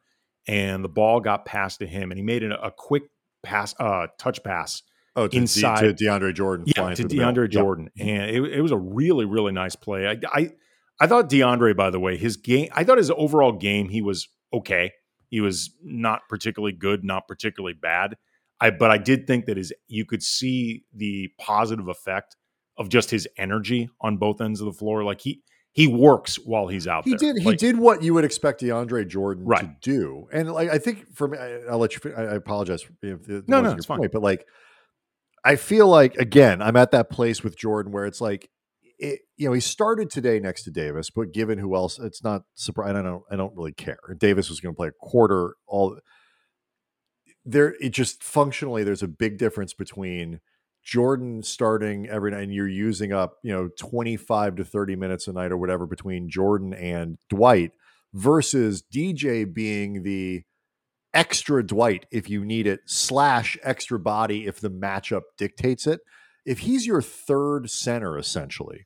and 0.48 0.84
the 0.84 0.90
ball 0.90 1.20
got 1.20 1.46
passed 1.46 1.80
to 1.80 1.88
him, 1.88 2.12
and 2.12 2.18
he 2.18 2.24
made 2.24 2.44
a, 2.44 2.66
a 2.66 2.72
quick 2.72 3.04
pass, 3.44 3.76
uh, 3.80 4.08
touch 4.18 4.44
pass. 4.44 4.82
Oh, 5.18 5.28
to 5.28 5.38
inside 5.38 5.82
D, 5.82 5.94
to 5.94 6.04
DeAndre 6.04 6.34
Jordan. 6.34 6.66
Yeah, 6.68 6.94
to 6.94 7.04
DeAndre 7.04 7.50
Jordan, 7.50 7.90
yep. 7.96 8.08
and 8.08 8.30
it, 8.30 8.54
it 8.58 8.62
was 8.62 8.72
a 8.72 8.78
really 8.78 9.26
really 9.26 9.54
nice 9.54 9.76
play. 9.76 10.08
I, 10.08 10.20
I 10.34 10.52
I 11.00 11.08
thought 11.08 11.30
DeAndre, 11.30 11.76
by 11.76 11.90
the 11.90 12.00
way, 12.00 12.18
his 12.18 12.38
game. 12.38 12.70
I 12.74 12.84
thought 12.84 12.98
his 12.98 13.12
overall 13.12 13.54
game 13.54 13.90
he 13.90 14.02
was 14.02 14.28
okay. 14.54 14.92
He 15.30 15.42
was 15.42 15.72
not 15.84 16.22
particularly 16.30 16.74
good, 16.74 17.04
not 17.04 17.28
particularly 17.28 17.74
bad. 17.74 18.18
I 18.60 18.70
but 18.70 18.92
I 18.92 18.98
did 18.98 19.28
think 19.28 19.46
that 19.46 19.58
his 19.58 19.74
you 19.88 20.06
could 20.06 20.24
see 20.24 20.84
the 20.94 21.30
positive 21.40 21.88
effect 21.88 22.36
of 22.78 22.90
just 22.90 23.12
his 23.12 23.28
energy 23.38 23.90
on 24.02 24.18
both 24.18 24.42
ends 24.42 24.62
of 24.62 24.66
the 24.66 24.74
floor. 24.74 25.04
Like 25.04 25.22
he 25.22 25.42
he 25.72 25.88
works 25.88 26.38
while 26.38 26.68
he's 26.68 26.88
out 26.88 27.04
he 27.04 27.12
there. 27.12 27.34
did 27.34 27.38
he 27.42 27.46
like, 27.50 27.58
did 27.58 27.78
what 27.78 28.02
you 28.02 28.14
would 28.14 28.24
expect 28.24 28.62
DeAndre 28.62 29.08
Jordan 29.08 29.46
right. 29.46 29.82
to 29.82 29.92
do. 29.92 30.28
And 30.32 30.52
like 30.52 30.70
I 30.70 30.78
think 30.78 31.14
for 31.14 31.28
me, 31.28 31.38
I, 31.38 31.72
will 31.72 31.80
let 31.80 31.96
you. 31.96 32.14
I 32.16 32.36
apologize 32.36 32.86
if 33.02 33.28
no, 33.48 33.62
no, 33.62 33.72
it's 33.72 33.86
fine. 33.86 34.00
Point, 34.00 34.14
but 34.14 34.22
like 34.22 34.46
I 35.44 35.58
feel 35.58 35.88
like 35.88 36.16
again, 36.16 36.62
I'm 36.62 36.78
at 36.78 36.92
that 36.92 37.10
place 37.10 37.44
with 37.44 37.58
Jordan 37.58 37.92
where 37.92 38.06
it's 38.06 38.22
like 38.22 38.50
it, 39.00 39.22
you 39.38 39.48
know, 39.48 39.54
he 39.54 39.62
started 39.62 40.10
today 40.10 40.40
next 40.40 40.64
to 40.64 40.72
Davis, 40.72 41.10
but 41.10 41.34
given 41.34 41.58
who 41.58 41.76
else, 41.76 42.00
it's 42.00 42.24
not 42.24 42.44
surprising. 42.54 42.98
I 42.98 43.02
don't, 43.02 43.24
I 43.32 43.36
don't 43.36 43.56
really 43.56 43.74
care. 43.74 44.00
Davis 44.18 44.50
was 44.50 44.60
going 44.60 44.74
to 44.74 44.78
play 44.78 44.90
a 44.90 44.92
quarter. 44.92 45.56
All 45.68 45.98
there 47.46 47.76
it 47.80 47.90
just 47.90 48.24
functionally 48.24 48.84
there's 48.84 49.04
a 49.04 49.08
big 49.08 49.38
difference 49.38 49.74
between 49.74 50.40
Jordan 50.84 51.44
starting 51.44 52.08
every 52.08 52.32
night 52.32 52.44
and 52.44 52.54
you're 52.54 52.68
using 52.68 53.12
up, 53.12 53.38
you 53.44 53.52
know, 53.52 53.70
25 53.80 54.58
to 54.58 54.66
30 54.66 54.96
minutes 54.96 55.28
a 55.28 55.34
night 55.34 55.52
or 55.52 55.58
whatever 55.58 55.88
between 55.88 56.30
Jordan 56.30 56.74
and 56.74 57.18
Dwight 57.30 57.72
versus 58.14 58.84
DJ 58.94 59.52
being 59.52 60.04
the 60.04 60.44
extra 61.14 61.66
Dwight 61.66 62.06
if 62.12 62.30
you 62.30 62.46
need 62.46 62.68
it, 62.68 62.82
slash 62.86 63.58
extra 63.64 63.98
body 63.98 64.46
if 64.46 64.60
the 64.60 64.70
matchup 64.70 65.22
dictates 65.38 65.88
it. 65.88 66.02
If 66.46 66.60
he's 66.60 66.86
your 66.86 67.02
third 67.02 67.70
center, 67.70 68.18
essentially, 68.18 68.86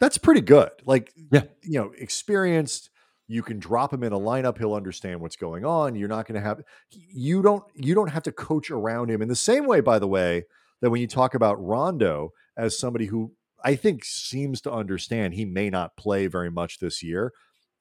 that's 0.00 0.18
pretty 0.18 0.40
good. 0.40 0.70
Like, 0.84 1.12
Yeah. 1.30 1.44
you 1.62 1.80
know, 1.80 1.92
experienced. 1.98 2.90
You 3.28 3.42
can 3.42 3.58
drop 3.58 3.92
him 3.92 4.02
in 4.02 4.12
a 4.12 4.18
lineup. 4.18 4.58
He'll 4.58 4.74
understand 4.74 5.20
what's 5.20 5.36
going 5.36 5.64
on. 5.64 5.94
You're 5.94 6.08
not 6.08 6.26
going 6.26 6.40
to 6.40 6.46
have 6.46 6.60
you 6.90 7.40
don't 7.42 7.64
you 7.74 7.94
don't 7.94 8.10
have 8.10 8.24
to 8.24 8.32
coach 8.32 8.70
around 8.70 9.10
him 9.10 9.22
in 9.22 9.28
the 9.28 9.36
same 9.36 9.66
way. 9.66 9.80
By 9.80 9.98
the 9.98 10.08
way, 10.08 10.44
that 10.80 10.90
when 10.90 11.00
you 11.00 11.06
talk 11.06 11.34
about 11.34 11.62
Rondo 11.62 12.30
as 12.56 12.78
somebody 12.78 13.06
who 13.06 13.32
I 13.64 13.76
think 13.76 14.04
seems 14.04 14.60
to 14.62 14.72
understand 14.72 15.34
he 15.34 15.44
may 15.44 15.70
not 15.70 15.96
play 15.96 16.26
very 16.26 16.50
much 16.50 16.78
this 16.80 17.02
year 17.02 17.32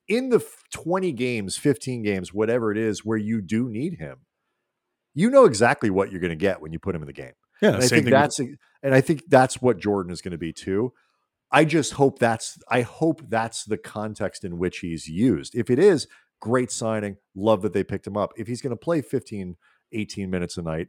in 0.07 0.29
the 0.29 0.45
20 0.71 1.11
games, 1.13 1.57
15 1.57 2.03
games, 2.03 2.33
whatever 2.33 2.71
it 2.71 2.77
is, 2.77 3.03
where 3.03 3.17
you 3.17 3.41
do 3.41 3.67
need 3.67 3.95
him, 3.99 4.19
you 5.13 5.29
know 5.29 5.45
exactly 5.45 5.89
what 5.89 6.11
you're 6.11 6.21
going 6.21 6.29
to 6.29 6.35
get 6.35 6.61
when 6.61 6.71
you 6.71 6.79
put 6.79 6.95
him 6.95 7.01
in 7.01 7.07
the 7.07 7.13
game. 7.13 7.33
Yeah, 7.61 7.69
And 7.73 7.77
I 7.77 7.79
think 7.81 7.89
thing. 7.89 8.03
with- 8.05 8.11
that's 8.13 8.39
and 8.39 8.95
I 8.95 9.01
think 9.01 9.23
that's 9.27 9.61
what 9.61 9.77
Jordan 9.79 10.11
is 10.11 10.21
going 10.21 10.31
to 10.31 10.37
be 10.37 10.53
too. 10.53 10.93
I 11.51 11.65
just 11.65 11.93
hope 11.93 12.17
that's 12.19 12.57
I 12.69 12.81
hope 12.81 13.21
that's 13.27 13.65
the 13.65 13.77
context 13.77 14.43
in 14.43 14.57
which 14.57 14.79
he's 14.79 15.07
used. 15.07 15.53
If 15.55 15.69
it 15.69 15.79
is, 15.79 16.07
great 16.39 16.71
signing. 16.71 17.17
Love 17.35 17.61
that 17.61 17.73
they 17.73 17.83
picked 17.83 18.07
him 18.07 18.17
up. 18.17 18.31
If 18.37 18.47
he's 18.47 18.61
going 18.61 18.71
to 18.71 18.77
play 18.77 19.01
15, 19.01 19.57
18 19.91 20.29
minutes 20.29 20.57
a 20.57 20.61
night, 20.61 20.87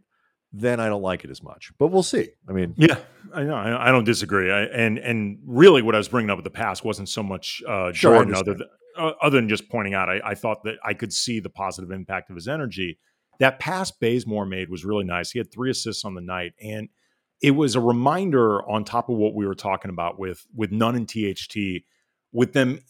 then 0.52 0.78
I 0.80 0.88
don't 0.88 1.02
like 1.02 1.24
it 1.24 1.30
as 1.30 1.42
much. 1.42 1.72
But 1.78 1.88
we'll 1.88 2.02
see. 2.02 2.28
I 2.48 2.52
mean, 2.52 2.74
Yeah, 2.76 2.98
I 3.34 3.42
know. 3.42 3.54
I 3.56 3.88
I 3.88 3.90
don't 3.92 4.04
disagree. 4.04 4.50
I, 4.52 4.62
and 4.64 4.98
and 4.98 5.38
really, 5.44 5.82
what 5.82 5.94
I 5.94 5.98
was 5.98 6.08
bringing 6.08 6.30
up 6.30 6.38
with 6.38 6.44
the 6.44 6.50
past 6.50 6.84
wasn't 6.84 7.08
so 7.08 7.22
much 7.22 7.62
uh, 7.66 7.92
Sure, 7.92 8.14
Jordan, 8.14 8.34
other 8.34 8.54
than 8.54 8.68
uh, 8.96 9.12
other 9.20 9.38
than 9.38 9.48
just 9.48 9.68
pointing 9.68 9.94
out. 9.94 10.08
I, 10.08 10.20
I 10.24 10.34
thought 10.34 10.62
that 10.64 10.76
I 10.84 10.94
could 10.94 11.12
see 11.12 11.40
the 11.40 11.50
positive 11.50 11.90
impact 11.90 12.30
of 12.30 12.36
his 12.36 12.46
energy. 12.48 12.98
That 13.42 13.58
pass 13.58 13.90
Bazemore 13.90 14.46
made 14.46 14.70
was 14.70 14.84
really 14.84 15.04
nice. 15.04 15.30
He 15.30 15.38
had 15.38 15.52
three 15.52 15.70
assists 15.70 16.04
on 16.04 16.14
the 16.14 16.20
night, 16.20 16.52
and 16.62 16.88
it 17.42 17.50
was 17.50 17.74
a 17.74 17.80
reminder 17.80 18.62
on 18.68 18.84
top 18.84 19.08
of 19.08 19.16
what 19.16 19.34
we 19.34 19.46
were 19.46 19.54
talking 19.54 19.90
about 19.90 20.18
with 20.18 20.46
with 20.54 20.72
Nunn 20.72 20.96
and 20.96 21.08
THT, 21.08 21.84
with 22.32 22.52
them, 22.52 22.80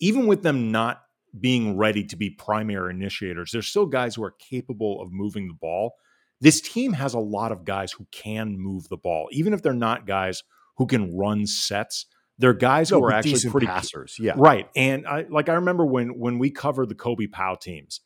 even 0.00 0.26
with 0.26 0.42
them 0.42 0.72
not 0.72 1.02
being 1.38 1.76
ready 1.76 2.02
to 2.04 2.16
be 2.16 2.30
primary 2.30 2.92
initiators. 2.92 3.52
There's 3.52 3.68
still 3.68 3.86
guys 3.86 4.16
who 4.16 4.24
are 4.24 4.32
capable 4.32 5.00
of 5.00 5.12
moving 5.12 5.46
the 5.46 5.54
ball 5.54 5.94
this 6.40 6.60
team 6.60 6.94
has 6.94 7.14
a 7.14 7.18
lot 7.18 7.52
of 7.52 7.64
guys 7.64 7.92
who 7.92 8.06
can 8.10 8.58
move 8.58 8.88
the 8.88 8.96
ball, 8.96 9.28
even 9.30 9.52
if 9.52 9.62
they're 9.62 9.72
not 9.72 10.06
guys 10.06 10.42
who 10.76 10.86
can 10.86 11.16
run 11.16 11.46
sets. 11.46 12.06
They're 12.38 12.54
guys 12.54 12.88
who 12.88 13.04
are 13.04 13.12
actually 13.12 13.50
pretty 13.50 13.66
passers. 13.66 14.16
Yeah. 14.18 14.32
right. 14.36 14.68
And 14.74 15.06
I 15.06 15.26
like 15.28 15.50
I 15.50 15.54
remember 15.54 15.84
when 15.84 16.18
when 16.18 16.38
we 16.38 16.50
covered 16.50 16.88
the 16.88 16.94
Kobe 16.94 17.26
Pau 17.26 17.54
teams, 17.54 18.00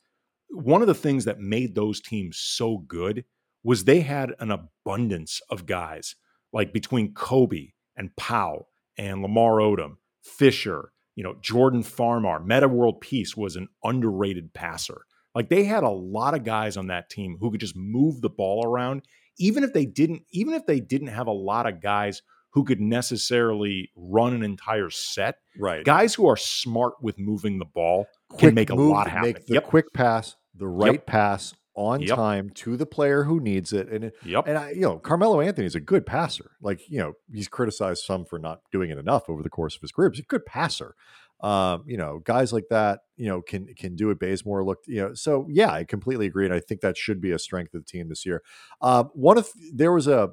one 0.49 0.81
of 0.81 0.87
the 0.87 0.93
things 0.93 1.25
that 1.25 1.39
made 1.39 1.75
those 1.75 2.01
teams 2.01 2.37
so 2.37 2.77
good 2.77 3.25
was 3.63 3.83
they 3.83 4.01
had 4.01 4.33
an 4.39 4.51
abundance 4.51 5.41
of 5.49 5.65
guys 5.65 6.15
like 6.53 6.71
between 6.71 7.13
Kobe 7.13 7.69
and 7.97 8.15
Pau 8.15 8.67
and 8.97 9.21
Lamar 9.21 9.57
Odom, 9.57 9.97
Fisher, 10.23 10.91
you 11.15 11.23
know, 11.23 11.35
Jordan 11.41 11.83
Farmar, 11.83 12.45
Metta 12.45 12.67
World 12.67 13.01
Peace 13.01 13.35
was 13.35 13.55
an 13.55 13.67
underrated 13.83 14.53
passer. 14.53 15.01
Like 15.33 15.49
they 15.49 15.65
had 15.65 15.83
a 15.83 15.89
lot 15.89 16.33
of 16.33 16.43
guys 16.43 16.77
on 16.77 16.87
that 16.87 17.09
team 17.09 17.37
who 17.39 17.51
could 17.51 17.59
just 17.59 17.75
move 17.75 18.21
the 18.21 18.29
ball 18.29 18.65
around, 18.65 19.03
even 19.37 19.63
if 19.63 19.73
they 19.73 19.85
didn't, 19.85 20.23
even 20.31 20.53
if 20.53 20.65
they 20.65 20.79
didn't 20.79 21.07
have 21.07 21.27
a 21.27 21.31
lot 21.31 21.67
of 21.67 21.81
guys 21.81 22.21
who 22.51 22.63
could 22.63 22.79
necessarily 22.79 23.91
run 23.97 24.33
an 24.33 24.43
entire 24.43 24.89
set. 24.89 25.39
Right. 25.59 25.83
Guys 25.83 26.13
who 26.13 26.27
are 26.27 26.37
smart 26.37 26.93
with 27.01 27.19
moving 27.19 27.59
the 27.59 27.65
ball 27.65 28.05
Quick 28.29 28.39
can 28.41 28.55
make 28.55 28.69
a 28.69 28.75
lot 28.75 29.07
happen. 29.09 29.33
Make 29.33 29.45
the 29.47 29.53
Yep. 29.55 29.63
quick 29.65 29.93
pass, 29.93 30.35
the 30.55 30.67
right 30.67 31.05
pass 31.05 31.53
on 31.75 32.01
Yep. 32.01 32.15
time 32.15 32.49
to 32.51 32.77
the 32.77 32.85
player 32.85 33.23
who 33.25 33.39
needs 33.39 33.73
it. 33.73 33.89
And 33.89 34.11
Yep. 34.23 34.47
and 34.47 34.57
I, 34.57 34.71
you 34.71 34.81
know, 34.81 34.97
Carmelo 34.97 35.41
Anthony 35.41 35.67
is 35.67 35.75
a 35.75 35.79
good 35.81 36.05
passer. 36.05 36.51
Like, 36.61 36.89
you 36.89 36.97
know, 36.99 37.13
he's 37.31 37.47
criticized 37.47 38.03
some 38.03 38.25
for 38.25 38.39
not 38.39 38.61
doing 38.71 38.89
it 38.89 38.97
enough 38.97 39.29
over 39.29 39.43
the 39.43 39.49
course 39.49 39.75
of 39.75 39.81
his 39.81 39.91
career. 39.91 40.09
He's 40.09 40.19
a 40.21 40.23
good 40.23 40.45
passer. 40.45 40.95
Um, 41.41 41.83
you 41.85 41.97
know, 41.97 42.19
guys 42.19 42.53
like 42.53 42.65
that, 42.69 43.01
you 43.17 43.27
know, 43.27 43.41
can 43.41 43.67
can 43.75 43.95
do 43.95 44.09
it. 44.09 44.19
Bazemore 44.19 44.63
looked, 44.63 44.87
you 44.87 45.01
know, 45.01 45.13
so 45.13 45.45
yeah, 45.49 45.69
I 45.71 45.83
completely 45.83 46.25
agree, 46.27 46.45
and 46.45 46.53
I 46.53 46.61
think 46.61 46.79
that 46.81 46.97
should 46.97 47.19
be 47.21 47.31
a 47.31 47.39
strength 47.39 47.73
of 47.73 47.85
the 47.85 47.91
team 47.91 48.07
this 48.07 48.25
year. 48.25 48.41
Um, 48.81 49.09
one 49.13 49.37
of 49.37 49.49
there 49.73 49.91
was 49.91 50.07
a. 50.07 50.31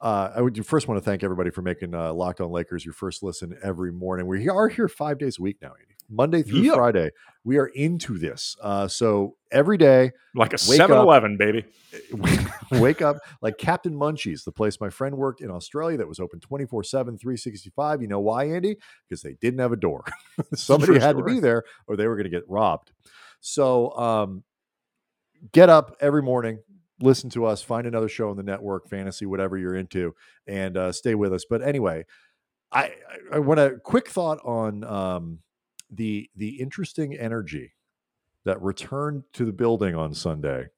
Uh, 0.00 0.30
I 0.36 0.42
would 0.42 0.66
first 0.66 0.88
want 0.88 0.98
to 1.02 1.04
thank 1.04 1.24
everybody 1.24 1.50
for 1.50 1.62
making 1.62 1.94
uh, 1.94 2.12
Locked 2.12 2.40
On 2.42 2.50
Lakers 2.50 2.84
your 2.84 2.92
first 2.94 3.22
listen 3.22 3.56
every 3.62 3.92
morning. 3.92 4.26
We 4.26 4.48
are 4.48 4.68
here 4.68 4.88
five 4.88 5.18
days 5.18 5.38
a 5.38 5.42
week 5.42 5.58
now, 5.62 5.68
Andy. 5.80 5.95
Monday 6.08 6.42
through 6.42 6.60
Yep. 6.60 6.74
Friday. 6.74 7.10
We 7.44 7.58
are 7.58 7.66
into 7.66 8.18
this. 8.18 8.56
Uh, 8.60 8.88
so 8.88 9.36
every 9.52 9.78
day, 9.78 10.10
Like 10.34 10.52
a 10.52 10.58
Wake 10.68 10.78
7 10.78 10.96
Eleven, 10.96 11.36
baby. 11.36 11.64
wake 12.72 13.00
up 13.00 13.18
like 13.40 13.56
Captain 13.56 13.94
Munchies, 13.94 14.44
the 14.44 14.50
place 14.52 14.80
my 14.80 14.90
friend 14.90 15.16
worked 15.16 15.40
in 15.40 15.50
Australia 15.50 15.96
that 15.98 16.08
was 16.08 16.18
open 16.18 16.40
24 16.40 16.82
7, 16.82 17.16
365. 17.16 18.02
You 18.02 18.08
know 18.08 18.20
why, 18.20 18.44
Andy? 18.50 18.76
Because 19.08 19.22
they 19.22 19.34
didn't 19.40 19.60
have 19.60 19.72
a 19.72 19.76
door. 19.76 20.04
Somebody 20.54 20.98
had 20.98 21.16
to 21.16 21.22
be 21.22 21.38
there 21.38 21.62
or 21.86 21.96
they 21.96 22.06
were 22.08 22.16
going 22.16 22.24
to 22.24 22.30
get 22.30 22.48
robbed. 22.48 22.90
So 23.40 23.96
um, 23.96 24.42
get 25.52 25.68
up 25.68 25.96
every 26.00 26.22
morning, 26.22 26.58
listen 27.00 27.30
to 27.30 27.44
us, 27.46 27.62
find 27.62 27.86
another 27.86 28.08
show 28.08 28.30
on 28.30 28.36
the 28.36 28.42
network, 28.42 28.88
fantasy, 28.88 29.24
whatever 29.26 29.56
you're 29.56 29.76
into, 29.76 30.14
and 30.46 30.76
uh, 30.76 30.92
stay 30.92 31.14
with 31.14 31.32
us. 31.32 31.44
But 31.48 31.62
anyway, 31.62 32.06
I, 32.72 32.84
I, 32.84 32.92
I 33.34 33.38
want 33.38 33.60
a 33.60 33.78
quick 33.82 34.08
thought 34.08 34.38
on 34.44 34.82
um, 34.84 35.38
the 35.90 36.30
the 36.34 36.60
interesting 36.60 37.16
energy 37.16 37.72
that 38.44 38.60
returned 38.62 39.24
to 39.32 39.44
the 39.44 39.52
building 39.52 39.94
on 39.94 40.14
Sunday 40.14 40.68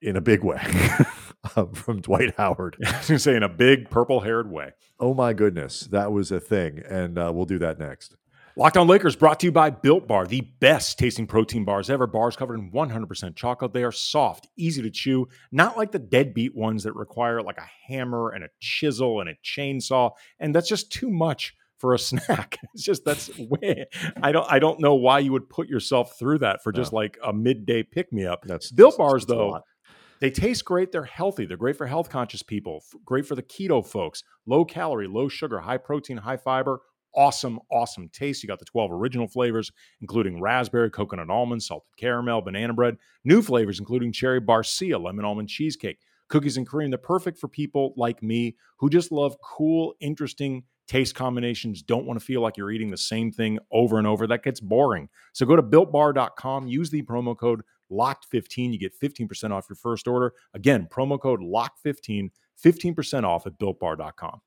in 0.00 0.16
a 0.16 0.20
big 0.20 0.44
way 0.44 0.60
um, 1.56 1.72
from 1.72 2.00
Dwight 2.00 2.34
Howard. 2.36 2.76
I 2.86 2.98
was 2.98 3.08
going 3.08 3.16
to 3.16 3.18
say 3.18 3.36
in 3.36 3.42
a 3.42 3.48
big 3.48 3.90
purple 3.90 4.20
haired 4.20 4.50
way. 4.50 4.72
Oh 4.98 5.14
my 5.14 5.32
goodness, 5.32 5.80
that 5.90 6.12
was 6.12 6.32
a 6.32 6.40
thing, 6.40 6.82
and 6.88 7.18
uh, 7.18 7.32
we'll 7.34 7.46
do 7.46 7.58
that 7.58 7.78
next. 7.78 8.16
Locked 8.58 8.76
on 8.76 8.88
Lakers 8.88 9.14
brought 9.14 9.38
to 9.38 9.46
you 9.46 9.52
by 9.52 9.70
Built 9.70 10.08
Bar, 10.08 10.26
the 10.26 10.40
best 10.40 10.98
tasting 10.98 11.28
protein 11.28 11.64
bars 11.64 11.88
ever. 11.88 12.08
Bars 12.08 12.34
covered 12.34 12.58
in 12.58 12.72
100% 12.72 13.36
chocolate. 13.36 13.72
They 13.72 13.84
are 13.84 13.92
soft, 13.92 14.48
easy 14.56 14.82
to 14.82 14.90
chew, 14.90 15.28
not 15.52 15.76
like 15.76 15.92
the 15.92 16.00
deadbeat 16.00 16.56
ones 16.56 16.82
that 16.82 16.96
require 16.96 17.40
like 17.40 17.58
a 17.58 17.70
hammer 17.86 18.30
and 18.30 18.42
a 18.42 18.48
chisel 18.58 19.20
and 19.20 19.30
a 19.30 19.36
chainsaw. 19.44 20.10
And 20.40 20.52
that's 20.52 20.68
just 20.68 20.90
too 20.90 21.08
much 21.08 21.54
for 21.78 21.94
a 21.94 21.98
snack. 21.98 22.58
It's 22.74 22.82
just 22.84 23.04
that's 23.04 23.30
way 23.38 23.86
I 24.22 24.32
don't 24.32 24.50
I 24.50 24.58
don't 24.58 24.80
know 24.80 24.94
why 24.94 25.18
you 25.20 25.32
would 25.32 25.48
put 25.48 25.68
yourself 25.68 26.18
through 26.18 26.38
that 26.38 26.62
for 26.62 26.72
just 26.72 26.92
No. 26.92 26.98
like 26.98 27.18
a 27.24 27.32
midday 27.32 27.82
pick 27.82 28.12
me 28.12 28.26
up. 28.26 28.42
That's 28.44 28.70
Built 28.70 28.92
that's- 28.96 28.98
bars, 29.10 29.26
that's 29.26 29.36
though. 29.38 29.60
They 30.20 30.30
taste 30.30 30.64
great. 30.64 30.90
They're 30.90 31.04
healthy. 31.04 31.46
They're 31.46 31.56
great 31.56 31.76
for 31.76 31.86
health 31.86 32.10
conscious 32.10 32.42
people, 32.42 32.82
great 33.04 33.24
for 33.24 33.36
the 33.36 33.42
keto 33.42 33.86
folks. 33.86 34.24
Low 34.46 34.64
calorie, 34.64 35.06
low 35.06 35.28
sugar, 35.28 35.60
high 35.60 35.76
protein, 35.78 36.16
high 36.16 36.36
fiber. 36.36 36.80
Awesome, 37.14 37.60
awesome 37.70 38.08
taste. 38.12 38.42
You 38.42 38.48
got 38.48 38.58
the 38.58 38.64
12 38.64 38.92
original 38.92 39.28
flavors, 39.28 39.70
including 40.00 40.40
raspberry, 40.40 40.90
coconut 40.90 41.30
almond, 41.30 41.62
salted 41.62 41.86
caramel, 41.98 42.42
banana 42.42 42.74
bread. 42.74 42.96
New 43.24 43.42
flavors, 43.42 43.78
including 43.78 44.10
cherry 44.12 44.40
barcia, 44.40 45.00
lemon 45.02 45.24
almond 45.24 45.48
cheesecake, 45.48 45.98
cookies 46.28 46.56
and 46.56 46.66
cream. 46.66 46.90
They're 46.90 46.98
perfect 46.98 47.38
for 47.38 47.46
people 47.48 47.94
like 47.96 48.20
me 48.20 48.56
who 48.78 48.90
just 48.90 49.12
love 49.12 49.36
cool, 49.40 49.94
interesting 50.00 50.64
taste 50.88 51.14
combinations, 51.14 51.82
don't 51.82 52.06
want 52.06 52.18
to 52.18 52.24
feel 52.24 52.40
like 52.40 52.56
you're 52.56 52.70
eating 52.70 52.90
the 52.90 52.96
same 52.96 53.30
thing 53.30 53.58
over 53.70 53.98
and 53.98 54.06
over. 54.06 54.26
That 54.26 54.42
gets 54.42 54.60
boring. 54.60 55.08
So 55.32 55.46
go 55.46 55.54
to 55.54 55.62
builtbar.com, 55.62 56.66
use 56.66 56.90
the 56.90 57.02
promo 57.02 57.36
code 57.36 57.62
locked15 57.90 58.72
you 58.72 58.78
get 58.78 58.92
15% 59.00 59.50
off 59.50 59.66
your 59.68 59.76
first 59.76 60.06
order 60.06 60.34
again 60.54 60.86
promo 60.90 61.18
code 61.18 61.40
locked15 61.40 62.30
15% 62.62 63.24
off 63.24 63.46
at 63.46 63.58
builtbar.com 63.58 64.40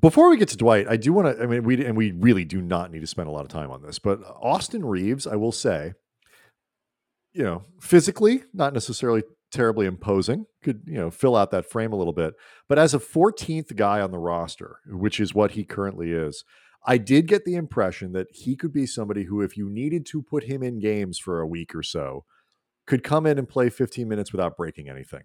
Before 0.00 0.30
we 0.30 0.36
get 0.36 0.48
to 0.48 0.56
Dwight, 0.56 0.86
I 0.88 0.96
do 0.96 1.12
want 1.12 1.36
to. 1.36 1.42
I 1.42 1.46
mean, 1.46 1.64
we 1.64 1.84
and 1.84 1.96
we 1.96 2.12
really 2.12 2.44
do 2.44 2.62
not 2.62 2.92
need 2.92 3.00
to 3.00 3.06
spend 3.06 3.28
a 3.28 3.32
lot 3.32 3.42
of 3.42 3.48
time 3.48 3.70
on 3.70 3.82
this, 3.82 3.98
but 3.98 4.20
Austin 4.40 4.84
Reaves, 4.84 5.26
I 5.26 5.34
will 5.34 5.52
say, 5.52 5.94
you 7.32 7.42
know, 7.42 7.64
physically 7.80 8.44
not 8.54 8.72
necessarily 8.72 9.24
terribly 9.50 9.86
imposing, 9.86 10.46
could 10.62 10.82
you 10.86 10.94
know 10.94 11.10
fill 11.10 11.36
out 11.36 11.50
that 11.50 11.68
frame 11.68 11.92
a 11.92 11.96
little 11.96 12.12
bit, 12.12 12.34
but 12.68 12.78
as 12.78 12.94
a 12.94 12.98
14th 12.98 13.74
guy 13.76 14.00
on 14.00 14.10
the 14.10 14.18
roster, 14.18 14.78
which 14.86 15.20
is 15.20 15.34
what 15.34 15.52
he 15.52 15.64
currently 15.64 16.12
is, 16.12 16.44
I 16.86 16.98
did 16.98 17.26
get 17.26 17.44
the 17.44 17.56
impression 17.56 18.12
that 18.12 18.28
he 18.30 18.56
could 18.56 18.72
be 18.72 18.86
somebody 18.86 19.24
who, 19.24 19.42
if 19.42 19.56
you 19.56 19.68
needed 19.68 20.06
to 20.06 20.22
put 20.22 20.44
him 20.44 20.62
in 20.62 20.78
games 20.78 21.18
for 21.18 21.40
a 21.40 21.46
week 21.46 21.74
or 21.74 21.82
so, 21.82 22.24
could 22.86 23.04
come 23.04 23.26
in 23.26 23.38
and 23.38 23.48
play 23.48 23.68
15 23.68 24.08
minutes 24.08 24.32
without 24.32 24.56
breaking 24.56 24.88
anything. 24.88 25.24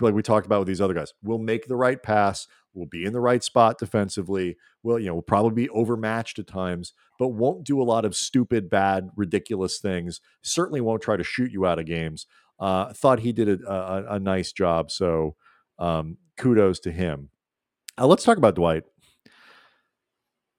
Like 0.00 0.14
we 0.14 0.22
talked 0.22 0.46
about 0.46 0.60
with 0.60 0.68
these 0.68 0.80
other 0.80 0.94
guys, 0.94 1.12
will 1.22 1.38
make 1.38 1.66
the 1.66 1.76
right 1.76 2.00
pass, 2.00 2.46
will 2.74 2.86
be 2.86 3.04
in 3.04 3.12
the 3.12 3.20
right 3.20 3.42
spot 3.42 3.78
defensively, 3.78 4.56
will, 4.82 4.98
you 4.98 5.06
know, 5.06 5.14
will 5.14 5.22
probably 5.22 5.64
be 5.64 5.70
overmatched 5.70 6.38
at 6.38 6.46
times, 6.46 6.92
but 7.18 7.28
won't 7.28 7.64
do 7.64 7.80
a 7.80 7.84
lot 7.84 8.04
of 8.04 8.14
stupid, 8.14 8.70
bad, 8.70 9.08
ridiculous 9.16 9.78
things. 9.78 10.20
Certainly 10.42 10.82
won't 10.82 11.02
try 11.02 11.16
to 11.16 11.24
shoot 11.24 11.50
you 11.50 11.66
out 11.66 11.78
of 11.78 11.86
games. 11.86 12.26
Uh, 12.58 12.92
thought 12.92 13.20
he 13.20 13.32
did 13.32 13.48
a, 13.48 13.70
a, 13.72 14.14
a 14.16 14.18
nice 14.20 14.52
job. 14.52 14.90
So 14.90 15.34
um, 15.78 16.16
kudos 16.38 16.78
to 16.80 16.92
him. 16.92 17.30
Uh, 17.98 18.06
let's 18.06 18.24
talk 18.24 18.36
about 18.38 18.54
Dwight. 18.54 18.84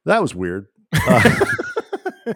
That 0.05 0.21
was 0.21 0.35
weird. 0.35 0.67
Uh, 0.93 1.45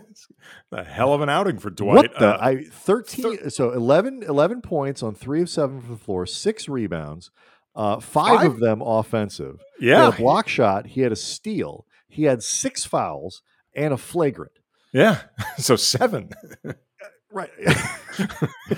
a 0.71 0.83
hell 0.83 1.13
of 1.13 1.21
an 1.21 1.29
outing 1.29 1.57
for 1.59 1.69
Dwight. 1.69 1.95
what 1.95 2.13
the? 2.19 2.35
Uh, 2.35 2.37
I 2.39 2.63
13, 2.71 3.49
so 3.49 3.71
11, 3.71 4.23
11 4.23 4.61
points 4.61 5.03
on 5.03 5.15
three 5.15 5.41
of 5.41 5.49
seven 5.49 5.81
from 5.81 5.91
the 5.91 5.99
floor, 5.99 6.25
six 6.25 6.69
rebounds, 6.69 7.29
uh, 7.75 7.99
five, 7.99 8.39
Five? 8.39 8.51
of 8.51 8.59
them 8.59 8.81
offensive. 8.81 9.59
He 9.79 9.87
yeah, 9.89 10.05
had 10.05 10.13
a 10.13 10.17
block 10.17 10.47
shot. 10.47 10.87
He 10.87 11.01
had 11.01 11.11
a 11.11 11.15
steal. 11.17 11.85
He 12.07 12.23
had 12.23 12.41
six 12.41 12.85
fouls 12.85 13.41
and 13.75 13.93
a 13.93 13.97
flagrant. 13.97 14.53
yeah. 14.93 15.21
So 15.57 15.75
seven. 15.75 16.29
Right. 17.31 17.49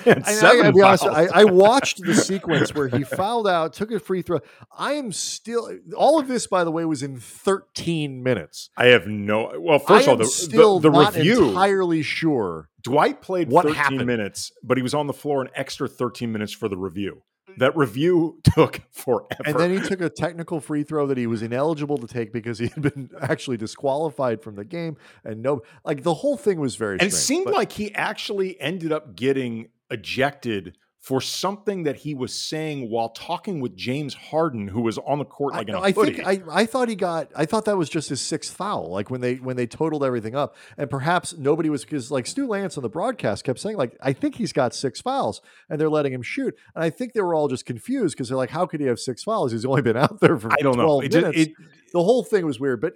And 0.05 0.23
I, 0.25 0.33
seven 0.33 0.61
gotta 0.61 0.73
be 0.73 0.81
honest. 0.81 1.05
I, 1.05 1.27
I 1.33 1.43
watched 1.45 2.03
the 2.03 2.13
sequence 2.13 2.75
where 2.75 2.89
he 2.89 3.03
fouled 3.03 3.47
out, 3.47 3.71
took 3.73 3.89
a 3.91 3.99
free 3.99 4.21
throw. 4.21 4.39
I 4.77 4.93
am 4.93 5.11
still 5.13 5.71
all 5.95 6.19
of 6.19 6.27
this, 6.27 6.45
by 6.45 6.63
the 6.65 6.71
way, 6.71 6.83
was 6.85 7.01
in 7.01 7.19
13 7.19 8.21
minutes. 8.21 8.69
I 8.77 8.87
have 8.87 9.07
no. 9.07 9.53
Well, 9.57 9.79
first 9.79 10.03
of 10.03 10.09
all, 10.09 10.17
the, 10.17 10.25
still 10.25 10.79
the, 10.79 10.89
the 10.91 10.97
not 11.01 11.15
review. 11.15 11.49
entirely 11.49 12.01
sure. 12.01 12.69
Dwight 12.81 13.21
played 13.21 13.49
What 13.49 13.63
13 13.63 13.75
happened? 13.75 14.05
minutes, 14.05 14.51
but 14.61 14.77
he 14.77 14.83
was 14.83 14.93
on 14.93 15.07
the 15.07 15.13
floor 15.13 15.41
an 15.41 15.49
extra 15.55 15.87
13 15.87 16.31
minutes 16.31 16.53
for 16.53 16.67
the 16.67 16.77
review. 16.77 17.23
That 17.57 17.75
review 17.75 18.39
took 18.43 18.81
forever. 18.91 19.27
And 19.45 19.59
then 19.59 19.71
he 19.71 19.79
took 19.81 20.01
a 20.01 20.09
technical 20.09 20.59
free 20.59 20.83
throw 20.83 21.07
that 21.07 21.17
he 21.17 21.27
was 21.27 21.41
ineligible 21.41 21.97
to 21.97 22.07
take 22.07 22.31
because 22.31 22.59
he 22.59 22.67
had 22.67 22.81
been 22.81 23.09
actually 23.21 23.57
disqualified 23.57 24.41
from 24.41 24.55
the 24.55 24.65
game. 24.65 24.97
And 25.23 25.41
no, 25.41 25.61
like 25.83 26.03
the 26.03 26.13
whole 26.13 26.37
thing 26.37 26.59
was 26.59 26.75
very 26.75 26.99
And 26.99 27.07
it 27.09 27.13
seemed 27.13 27.45
but- 27.45 27.53
like 27.55 27.71
he 27.73 27.93
actually 27.95 28.59
ended 28.61 28.91
up 28.91 29.15
getting 29.15 29.69
ejected 29.91 30.77
for 30.99 31.21
something 31.21 31.83
that 31.83 31.95
he 31.95 32.13
was 32.13 32.33
saying 32.33 32.89
while 32.89 33.07
talking 33.09 33.61
with 33.61 33.73
James 33.73 34.13
Harden, 34.13 34.67
who 34.67 34.81
was 34.81 34.97
on 34.97 35.17
the 35.17 35.23
court 35.23 35.53
like 35.53 35.69
I, 35.69 35.71
in 35.71 35.75
a 35.75 35.79
I 35.81 35.91
hoodie. 35.93 36.13
think 36.15 36.27
I, 36.27 36.41
I 36.61 36.65
thought 36.65 36.89
he 36.89 36.95
got 36.95 37.29
I 37.33 37.45
thought 37.45 37.63
that 37.65 37.77
was 37.77 37.89
just 37.89 38.09
his 38.09 38.19
sixth 38.19 38.53
foul 38.53 38.89
like 38.91 39.09
when 39.09 39.21
they 39.21 39.35
when 39.35 39.55
they 39.55 39.65
totaled 39.65 40.03
everything 40.03 40.35
up. 40.35 40.57
And 40.77 40.89
perhaps 40.89 41.37
nobody 41.37 41.69
was 41.69 41.85
because 41.85 42.11
like 42.11 42.27
Stu 42.27 42.45
Lantz 42.47 42.77
on 42.77 42.83
the 42.83 42.89
broadcast 42.89 43.45
kept 43.45 43.59
saying 43.59 43.77
like 43.77 43.95
I 44.01 44.11
think 44.11 44.35
he's 44.35 44.51
got 44.51 44.75
six 44.75 44.99
fouls 44.99 45.41
and 45.69 45.79
they're 45.79 45.89
letting 45.89 46.11
him 46.11 46.21
shoot. 46.21 46.53
And 46.75 46.83
I 46.83 46.89
think 46.89 47.13
they 47.13 47.21
were 47.21 47.33
all 47.33 47.47
just 47.47 47.65
confused 47.65 48.15
because 48.17 48.27
they're 48.27 48.37
like 48.37 48.49
how 48.49 48.65
could 48.65 48.81
he 48.81 48.87
have 48.87 48.99
six 48.99 49.23
fouls? 49.23 49.53
He's 49.53 49.63
only 49.65 49.81
been 49.81 49.95
out 49.97 50.19
there 50.19 50.37
for 50.37 50.51
I 50.51 50.57
don't 50.57 50.73
12 50.73 50.77
know. 50.87 50.99
It, 50.99 51.11
just- 51.13 51.21
minutes. 51.25 51.39
it, 51.39 51.51
the 51.93 52.03
whole 52.03 52.23
thing 52.25 52.45
was 52.45 52.59
weird. 52.59 52.81
But 52.81 52.93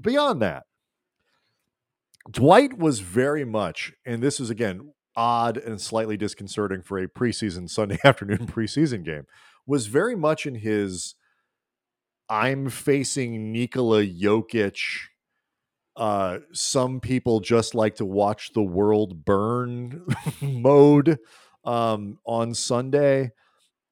beyond 0.00 0.40
that 0.40 0.64
Dwight 2.30 2.78
was 2.78 3.00
very 3.00 3.44
much 3.44 3.92
and 4.06 4.22
this 4.22 4.40
is 4.40 4.48
again 4.48 4.92
odd 5.16 5.56
and 5.56 5.80
slightly 5.80 6.16
disconcerting 6.16 6.82
for 6.82 6.98
a 6.98 7.08
preseason 7.08 7.68
Sunday 7.68 7.98
afternoon 8.04 8.46
preseason 8.46 9.04
game 9.04 9.26
was 9.66 9.86
very 9.86 10.16
much 10.16 10.46
in 10.46 10.56
his 10.56 11.14
I'm 12.28 12.70
facing 12.70 13.52
Nikola 13.52 14.04
Jokic. 14.06 14.80
Uh, 15.94 16.38
some 16.52 17.00
people 17.00 17.40
just 17.40 17.74
like 17.74 17.96
to 17.96 18.06
watch 18.06 18.52
the 18.54 18.62
world 18.62 19.24
burn 19.24 20.06
mode 20.40 21.18
um, 21.64 22.18
on 22.24 22.54
Sunday. 22.54 23.32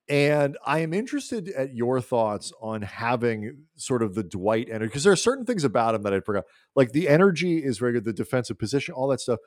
And 0.09 0.57
I 0.67 0.81
am 0.81 0.93
interested 0.95 1.51
at 1.51 1.75
your 1.75 2.01
thoughts 2.01 2.53
on 2.61 2.83
having 2.83 3.67
sort 3.77 4.03
of 4.03 4.15
the 4.15 4.25
Dwight 4.25 4.69
energy 4.69 4.87
because 4.87 5.05
there 5.05 5.13
are 5.13 5.17
certain 5.17 5.45
things 5.45 5.63
about 5.63 5.95
him 5.95 6.03
that 6.03 6.15
I 6.15 6.21
forgot. 6.21 6.45
Like 6.75 6.93
the 6.93 7.09
energy 7.09 7.59
is 7.59 7.79
very 7.79 7.93
good, 7.93 8.05
the 8.05 8.13
defensive 8.13 8.59
position, 8.59 8.95
all 8.95 9.09
that 9.09 9.21
stuff 9.21 9.39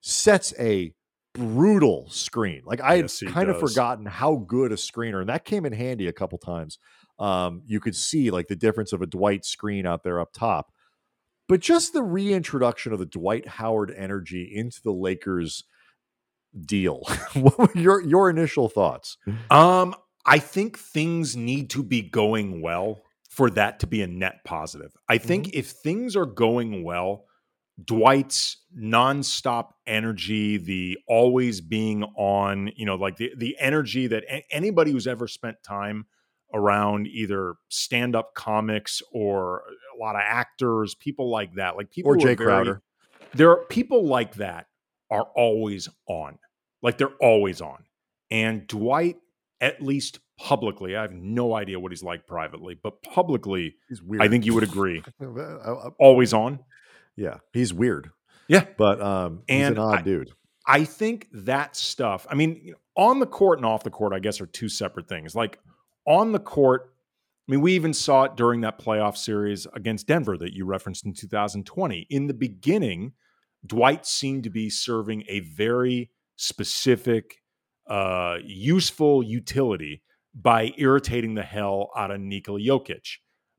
sets 0.00 0.52
a 0.60 0.92
brutal 1.34 2.08
screen. 2.10 2.62
Like 2.64 2.80
I 2.80 2.96
had 2.96 3.04
Yes, 3.04 3.20
he 3.20 3.26
kind 3.26 3.48
of 3.48 3.58
forgotten 3.58 4.06
how 4.06 4.36
good 4.36 4.72
a 4.72 4.76
screener, 4.76 5.20
and 5.20 5.28
that 5.28 5.44
came 5.44 5.64
in 5.64 5.72
handy 5.72 6.06
a 6.06 6.12
couple 6.12 6.38
times. 6.38 6.78
Um, 7.18 7.62
you 7.66 7.80
could 7.80 7.96
see 7.96 8.30
like 8.30 8.48
the 8.48 8.56
difference 8.56 8.92
of 8.92 9.02
a 9.02 9.06
Dwight 9.06 9.44
screen 9.44 9.86
out 9.86 10.02
there 10.02 10.20
up 10.20 10.32
top. 10.32 10.72
But 11.48 11.60
just 11.60 11.92
the 11.92 12.02
reintroduction 12.02 12.92
of 12.92 12.98
the 12.98 13.06
Dwight 13.06 13.46
Howard 13.46 13.92
energy 13.96 14.50
into 14.54 14.80
the 14.82 14.92
Lakers 14.92 15.64
deal. 16.66 17.02
what 17.34 17.58
were 17.58 17.70
your 17.74 18.00
your 18.02 18.30
initial 18.30 18.68
thoughts? 18.68 19.16
Um, 19.50 19.94
I 20.24 20.38
think 20.38 20.78
things 20.78 21.36
need 21.36 21.70
to 21.70 21.82
be 21.82 22.02
going 22.02 22.62
well 22.62 23.00
for 23.28 23.50
that 23.50 23.80
to 23.80 23.86
be 23.86 24.02
a 24.02 24.06
net 24.06 24.44
positive. 24.44 24.92
I 25.08 25.18
think 25.18 25.46
Mm-hmm. 25.46 25.58
if 25.58 25.70
things 25.70 26.16
are 26.16 26.26
going 26.26 26.84
well, 26.84 27.24
Dwight's 27.82 28.58
nonstop 28.78 29.70
energy, 29.86 30.56
the 30.58 30.98
always 31.06 31.60
being 31.60 32.04
on, 32.16 32.70
you 32.76 32.84
know, 32.86 32.94
like 32.96 33.16
the 33.16 33.32
the 33.36 33.56
energy 33.58 34.06
that 34.06 34.24
a- 34.30 34.44
anybody 34.50 34.90
who's 34.92 35.06
ever 35.06 35.26
spent 35.26 35.56
time 35.62 36.06
around 36.54 37.06
either 37.06 37.54
stand-up 37.70 38.34
comics 38.34 39.00
or 39.10 39.62
a 39.96 39.98
lot 39.98 40.14
of 40.16 40.20
actors, 40.22 40.94
people 40.94 41.30
like 41.30 41.54
that, 41.54 41.76
like 41.76 41.90
people 41.90 42.12
Or 42.12 42.16
Jay 42.16 42.34
very- 42.34 42.36
Crowder. 42.36 42.82
there 43.34 43.50
are 43.50 43.64
people 43.70 44.06
like 44.06 44.34
that 44.34 44.66
are 45.10 45.28
always 45.34 45.88
on. 46.06 46.38
Like 46.82 46.98
they're 46.98 47.16
always 47.20 47.60
on. 47.62 47.84
And 48.30 48.66
Dwight, 48.66 49.16
at 49.62 49.80
least 49.82 50.18
publicly, 50.38 50.94
I 50.96 51.02
have 51.02 51.12
no 51.12 51.54
idea 51.54 51.80
what 51.80 51.90
he's 51.92 52.02
like 52.02 52.26
privately, 52.26 52.74
but 52.82 53.02
publicly, 53.02 53.76
He's 53.88 54.02
weird. 54.02 54.22
I 54.22 54.28
think 54.28 54.44
you 54.44 54.52
would 54.54 54.64
agree. 54.64 55.02
Always 55.98 56.34
on. 56.34 56.58
Yeah, 57.16 57.38
he's 57.52 57.72
weird. 57.74 58.10
Yeah. 58.48 58.64
But 58.76 59.00
um 59.00 59.42
he's 59.46 59.62
And 59.62 59.76
an 59.78 59.82
odd 59.82 59.98
I- 60.00 60.02
dude. 60.02 60.30
I 60.64 60.84
think 60.84 61.26
that 61.32 61.74
stuff, 61.74 62.24
I 62.30 62.36
mean, 62.36 62.60
you 62.62 62.72
know, 62.72 62.78
on 62.96 63.18
the 63.18 63.26
court 63.26 63.58
and 63.58 63.66
off 63.66 63.82
the 63.82 63.90
court, 63.90 64.12
I 64.12 64.20
guess, 64.20 64.40
are 64.40 64.46
two 64.46 64.68
separate 64.68 65.08
things. 65.08 65.34
Like 65.34 65.58
on 66.06 66.30
the 66.30 66.38
court, 66.38 66.92
I 67.48 67.50
mean, 67.52 67.60
we 67.62 67.72
even 67.74 67.92
saw 67.92 68.22
it 68.24 68.36
during 68.36 68.60
that 68.60 68.78
playoff 68.78 69.16
series 69.16 69.66
against 69.74 70.06
Denver 70.06 70.38
that 70.38 70.52
you 70.52 70.64
referenced 70.64 71.04
in 71.04 71.14
2020. 71.14 72.06
In 72.10 72.28
the 72.28 72.34
beginning, 72.34 73.14
Dwight 73.66 74.06
seemed 74.06 74.44
to 74.44 74.50
be 74.50 74.70
serving 74.70 75.24
a 75.28 75.40
very 75.40 76.10
specific, 76.36 77.38
uh, 77.88 78.36
useful 78.44 79.22
utility 79.24 80.02
by 80.32 80.72
irritating 80.78 81.34
the 81.34 81.42
hell 81.42 81.90
out 81.96 82.12
of 82.12 82.20
Nikola 82.20 82.60
Jokic. 82.60 83.16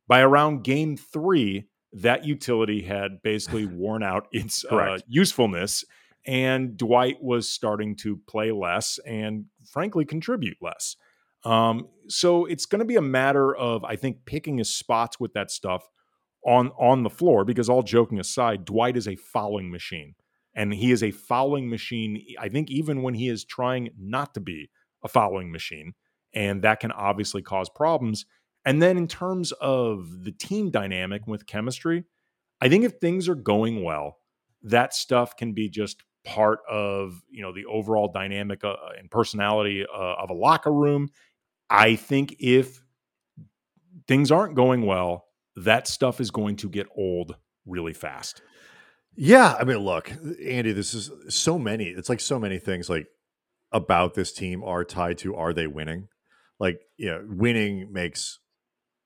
By 0.07 0.21
around 0.21 0.63
game 0.63 0.95
three, 0.95 1.67
that 1.93 2.25
utility 2.25 2.81
had 2.81 3.21
basically 3.21 3.65
worn 3.65 4.03
out 4.03 4.27
its 4.31 4.65
uh, 4.65 4.97
usefulness, 5.07 5.85
and 6.25 6.77
Dwight 6.77 7.21
was 7.21 7.49
starting 7.49 7.95
to 7.97 8.17
play 8.27 8.51
less 8.51 8.99
and, 9.05 9.45
frankly, 9.71 10.05
contribute 10.05 10.57
less. 10.61 10.95
Um, 11.43 11.89
so 12.07 12.45
it's 12.45 12.65
going 12.65 12.79
to 12.79 12.85
be 12.85 12.95
a 12.95 13.01
matter 13.01 13.55
of, 13.55 13.83
I 13.83 13.95
think, 13.95 14.25
picking 14.25 14.57
his 14.57 14.73
spots 14.73 15.19
with 15.19 15.33
that 15.33 15.51
stuff 15.51 15.87
on 16.45 16.71
on 16.79 17.03
the 17.03 17.09
floor. 17.09 17.43
Because 17.43 17.69
all 17.69 17.83
joking 17.83 18.19
aside, 18.19 18.65
Dwight 18.65 18.95
is 18.95 19.07
a 19.07 19.15
fouling 19.15 19.69
machine, 19.69 20.15
and 20.55 20.73
he 20.73 20.91
is 20.91 21.03
a 21.03 21.11
fouling 21.11 21.69
machine. 21.69 22.23
I 22.39 22.49
think 22.49 22.71
even 22.71 23.01
when 23.01 23.13
he 23.13 23.27
is 23.27 23.43
trying 23.43 23.89
not 23.99 24.33
to 24.35 24.39
be 24.39 24.69
a 25.03 25.09
fouling 25.09 25.51
machine, 25.51 25.93
and 26.33 26.61
that 26.61 26.79
can 26.79 26.91
obviously 26.91 27.41
cause 27.41 27.69
problems. 27.69 28.25
And 28.65 28.81
then 28.81 28.97
in 28.97 29.07
terms 29.07 29.51
of 29.53 30.23
the 30.23 30.31
team 30.31 30.71
dynamic 30.71 31.27
with 31.27 31.45
chemistry, 31.45 32.05
I 32.61 32.69
think 32.69 32.85
if 32.85 32.93
things 32.93 33.27
are 33.27 33.35
going 33.35 33.83
well, 33.83 34.17
that 34.63 34.93
stuff 34.93 35.35
can 35.35 35.53
be 35.53 35.69
just 35.69 36.03
part 36.23 36.59
of 36.69 37.21
you 37.29 37.41
know 37.41 37.53
the 37.53 37.65
overall 37.65 38.07
dynamic 38.07 38.63
uh, 38.63 38.75
and 38.97 39.11
personality 39.11 39.85
uh, 39.85 40.15
of 40.15 40.29
a 40.29 40.33
locker 40.33 40.71
room. 40.71 41.09
I 41.69 41.95
think 41.95 42.35
if 42.39 42.81
things 44.07 44.31
aren't 44.31 44.55
going 44.55 44.85
well, 44.85 45.25
that 45.55 45.87
stuff 45.87 46.21
is 46.21 46.31
going 46.31 46.55
to 46.57 46.69
get 46.69 46.87
old 46.95 47.35
really 47.65 47.93
fast. 47.93 48.41
Yeah, 49.15 49.55
I 49.59 49.63
mean, 49.63 49.77
look, 49.77 50.11
Andy, 50.43 50.71
this 50.71 50.93
is 50.93 51.11
so 51.29 51.59
many. 51.59 51.85
It's 51.85 52.09
like 52.09 52.19
so 52.19 52.39
many 52.39 52.57
things 52.57 52.89
like 52.89 53.07
about 53.71 54.13
this 54.13 54.31
team 54.33 54.63
are 54.63 54.83
tied 54.83 55.19
to 55.19 55.35
are 55.35 55.53
they 55.53 55.67
winning? 55.67 56.07
Like, 56.59 56.81
you 56.97 57.07
know, 57.07 57.23
winning 57.27 57.91
makes 57.91 58.39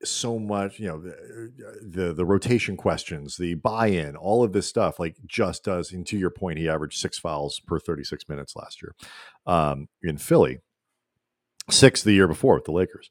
so 0.04 0.38
much, 0.38 0.80
you 0.80 0.88
know, 0.88 1.00
the 1.02 1.52
the, 1.82 2.14
the 2.14 2.26
rotation 2.26 2.78
questions, 2.78 3.38
the 3.38 3.56
buy-in, 3.56 4.16
all 4.16 4.44
of 4.44 4.54
this 4.54 4.68
stuff 4.68 5.00
like 5.00 5.16
just 5.26 5.64
does 5.64 5.92
and 5.92 6.06
to 6.08 6.18
your 6.18 6.30
point, 6.30 6.60
he 6.60 6.70
averaged 6.70 7.00
6 7.00 7.18
fouls 7.20 7.60
per 7.66 7.80
36 7.80 8.30
minutes 8.30 8.56
last 8.56 8.82
year. 8.82 8.96
Um 9.46 9.88
in 10.04 10.18
Philly. 10.18 10.60
6 11.70 12.04
the 12.04 12.14
year 12.14 12.28
before 12.28 12.56
with 12.56 12.66
the 12.66 12.72
Lakers. 12.72 13.10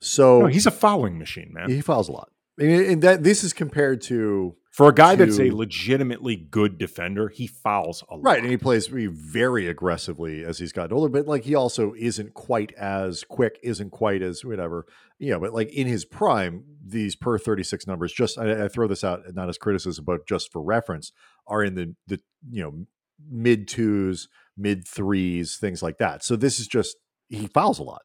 So 0.00 0.40
No, 0.40 0.46
he's 0.46 0.66
a 0.66 0.72
fouling 0.72 1.18
machine, 1.18 1.52
man. 1.52 1.70
he 1.70 1.80
fouls 1.80 2.08
a 2.08 2.12
lot. 2.12 2.31
And, 2.58 2.70
and 2.70 3.02
that 3.02 3.22
this 3.22 3.42
is 3.44 3.52
compared 3.52 4.02
to 4.02 4.56
For 4.70 4.88
a 4.88 4.94
guy 4.94 5.16
that's 5.16 5.38
a 5.38 5.50
legitimately 5.50 6.36
good 6.36 6.78
defender, 6.78 7.28
he 7.28 7.46
fouls 7.46 8.04
a 8.10 8.14
lot. 8.14 8.24
Right, 8.24 8.42
and 8.42 8.50
he 8.50 8.56
plays 8.56 8.88
very 8.88 9.68
aggressively 9.68 10.44
as 10.44 10.58
he's 10.58 10.72
gotten 10.72 10.92
older, 10.92 11.08
but 11.08 11.26
like 11.26 11.44
he 11.44 11.54
also 11.54 11.94
isn't 11.98 12.34
quite 12.34 12.72
as 12.72 13.24
quick, 13.24 13.58
isn't 13.62 13.90
quite 13.90 14.22
as 14.22 14.44
whatever, 14.44 14.86
you 15.18 15.30
know. 15.30 15.40
But 15.40 15.54
like 15.54 15.72
in 15.72 15.86
his 15.86 16.04
prime, 16.04 16.64
these 16.84 17.16
per 17.16 17.38
thirty 17.38 17.62
six 17.62 17.86
numbers, 17.86 18.12
just 18.12 18.38
I, 18.38 18.64
I 18.64 18.68
throw 18.68 18.86
this 18.86 19.04
out 19.04 19.20
not 19.32 19.48
as 19.48 19.58
criticism, 19.58 20.04
but 20.04 20.26
just 20.26 20.52
for 20.52 20.62
reference, 20.62 21.12
are 21.46 21.64
in 21.64 21.74
the 21.74 21.94
the 22.06 22.20
you 22.50 22.62
know 22.62 22.86
mid 23.30 23.68
twos, 23.68 24.28
mid 24.56 24.86
threes, 24.86 25.56
things 25.58 25.82
like 25.82 25.98
that. 25.98 26.22
So 26.22 26.36
this 26.36 26.60
is 26.60 26.66
just 26.66 26.96
he 27.28 27.46
fouls 27.46 27.78
a 27.78 27.82
lot. 27.82 28.02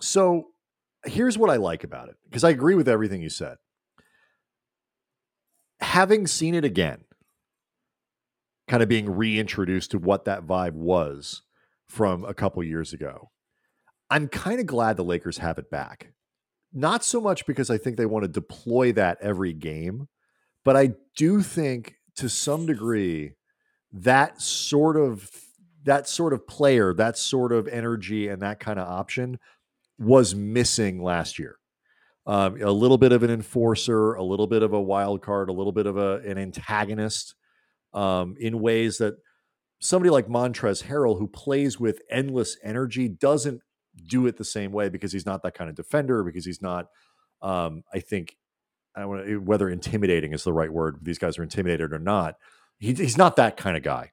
So 0.00 0.48
here's 1.04 1.38
what 1.38 1.48
I 1.48 1.56
like 1.56 1.84
about 1.84 2.08
it 2.08 2.16
because 2.24 2.44
I 2.44 2.50
agree 2.50 2.74
with 2.74 2.88
everything 2.88 3.22
you 3.22 3.30
said. 3.30 3.56
Having 5.80 6.26
seen 6.26 6.54
it 6.54 6.64
again, 6.64 7.04
kind 8.68 8.82
of 8.82 8.88
being 8.88 9.14
reintroduced 9.14 9.92
to 9.92 9.98
what 9.98 10.24
that 10.24 10.46
vibe 10.46 10.74
was 10.74 11.42
from 11.88 12.24
a 12.24 12.34
couple 12.34 12.62
years 12.62 12.92
ago, 12.92 13.30
I'm 14.10 14.28
kind 14.28 14.60
of 14.60 14.66
glad 14.66 14.96
the 14.96 15.04
Lakers 15.04 15.38
have 15.38 15.58
it 15.58 15.70
back. 15.70 16.12
Not 16.72 17.04
so 17.04 17.20
much 17.20 17.46
because 17.46 17.70
I 17.70 17.78
think 17.78 17.96
they 17.96 18.06
want 18.06 18.24
to 18.24 18.28
deploy 18.28 18.92
that 18.92 19.18
every 19.20 19.52
game, 19.52 20.08
but 20.64 20.76
I 20.76 20.94
do 21.16 21.42
think 21.42 21.94
to 22.16 22.28
some 22.28 22.66
degree 22.66 23.34
that 23.92 24.40
sort 24.40 24.96
of 24.96 25.30
that 25.84 26.08
sort 26.08 26.32
of 26.32 26.46
player, 26.46 26.92
that 26.92 27.16
sort 27.16 27.52
of 27.52 27.68
energy 27.68 28.28
and 28.28 28.42
that 28.42 28.60
kind 28.60 28.78
of 28.78 28.86
option 28.86 29.38
was 29.98 30.34
missing 30.34 31.02
last 31.02 31.38
year. 31.38 31.57
Um, 32.28 32.60
a 32.60 32.70
little 32.70 32.98
bit 32.98 33.12
of 33.12 33.22
an 33.22 33.30
enforcer, 33.30 34.12
a 34.12 34.22
little 34.22 34.46
bit 34.46 34.62
of 34.62 34.74
a 34.74 34.80
wild 34.80 35.22
card, 35.22 35.48
a 35.48 35.52
little 35.54 35.72
bit 35.72 35.86
of 35.86 35.96
a, 35.96 36.16
an 36.26 36.36
antagonist 36.36 37.34
um, 37.94 38.36
in 38.38 38.60
ways 38.60 38.98
that 38.98 39.14
somebody 39.80 40.10
like 40.10 40.28
Montrezl 40.28 40.84
Harrell, 40.84 41.18
who 41.18 41.26
plays 41.26 41.80
with 41.80 42.02
endless 42.10 42.58
energy, 42.62 43.08
doesn't 43.08 43.62
do 44.06 44.26
it 44.26 44.36
the 44.36 44.44
same 44.44 44.72
way 44.72 44.90
because 44.90 45.10
he's 45.10 45.24
not 45.24 45.42
that 45.42 45.54
kind 45.54 45.70
of 45.70 45.76
defender, 45.76 46.22
because 46.22 46.44
he's 46.44 46.60
not, 46.60 46.88
um, 47.40 47.82
I 47.94 48.00
think, 48.00 48.36
I 48.94 49.02
to, 49.02 49.38
whether 49.38 49.70
intimidating 49.70 50.34
is 50.34 50.44
the 50.44 50.52
right 50.52 50.70
word. 50.70 50.98
These 51.00 51.18
guys 51.18 51.38
are 51.38 51.42
intimidated 51.42 51.94
or 51.94 51.98
not. 51.98 52.34
He, 52.78 52.92
he's 52.92 53.16
not 53.16 53.36
that 53.36 53.56
kind 53.56 53.74
of 53.76 53.82
guy. 53.82 54.12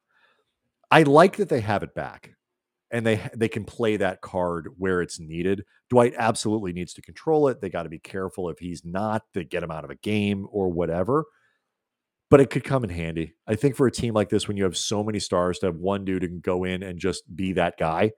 I 0.89 1.03
like 1.03 1.35
that 1.35 1.49
they 1.49 1.59
have 1.61 1.83
it 1.83 1.93
back 1.93 2.35
and 2.95 3.05
they 3.05 3.29
they 3.35 3.49
can 3.49 3.65
play 3.65 3.97
that 3.97 4.21
card 4.21 4.69
where 4.77 5.01
it's 5.01 5.19
needed. 5.19 5.65
Dwight 5.89 6.13
absolutely 6.17 6.71
needs 6.71 6.93
to 6.93 7.01
control 7.01 7.49
it. 7.49 7.59
They 7.59 7.69
got 7.69 7.83
to 7.83 7.89
be 7.89 7.99
careful 7.99 8.49
if 8.49 8.57
he's 8.59 8.85
not 8.85 9.23
to 9.33 9.43
get 9.43 9.63
him 9.63 9.69
out 9.69 9.83
of 9.83 9.89
a 9.89 9.95
game 9.95 10.47
or 10.49 10.69
whatever. 10.69 11.25
But 12.29 12.39
it 12.39 12.49
could 12.49 12.63
come 12.63 12.85
in 12.85 12.89
handy. 12.89 13.33
I 13.45 13.55
think 13.55 13.75
for 13.75 13.85
a 13.85 13.91
team 13.91 14.13
like 14.13 14.29
this, 14.29 14.47
when 14.47 14.55
you 14.55 14.63
have 14.63 14.77
so 14.77 15.03
many 15.03 15.19
stars, 15.19 15.59
to 15.59 15.65
have 15.65 15.75
one 15.75 16.05
dude 16.05 16.21
who 16.21 16.29
can 16.29 16.39
go 16.39 16.63
in 16.63 16.83
and 16.83 16.97
just 16.97 17.23
be 17.35 17.51
that 17.53 17.77
guy 17.77 18.13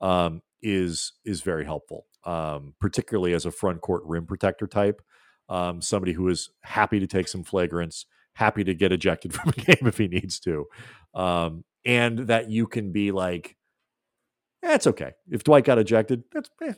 um, 0.00 0.40
is 0.62 1.12
is 1.26 1.42
very 1.42 1.66
helpful. 1.66 2.06
Um, 2.24 2.72
particularly 2.80 3.34
as 3.34 3.44
a 3.44 3.50
front 3.50 3.82
court 3.82 4.04
rim 4.06 4.24
protector 4.24 4.66
type, 4.66 5.02
um, 5.50 5.82
somebody 5.82 6.14
who 6.14 6.28
is 6.28 6.48
happy 6.62 6.98
to 6.98 7.06
take 7.06 7.28
some 7.28 7.44
flagrants, 7.44 8.06
happy 8.32 8.64
to 8.64 8.74
get 8.74 8.90
ejected 8.90 9.34
from 9.34 9.50
a 9.50 9.60
game 9.60 9.86
if 9.86 9.98
he 9.98 10.08
needs 10.08 10.40
to, 10.40 10.64
um, 11.14 11.62
and 11.84 12.20
that 12.20 12.50
you 12.50 12.66
can 12.66 12.90
be 12.90 13.12
like, 13.12 13.58
that's 14.64 14.86
eh, 14.86 14.90
okay. 14.90 15.12
If 15.30 15.44
Dwight 15.44 15.64
got 15.64 15.78
ejected, 15.78 16.24
that's 16.32 16.50
eh, 16.62 16.74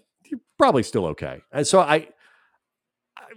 probably 0.58 0.82
still 0.82 1.06
okay. 1.06 1.42
And 1.52 1.66
so 1.66 1.80
I, 1.80 2.08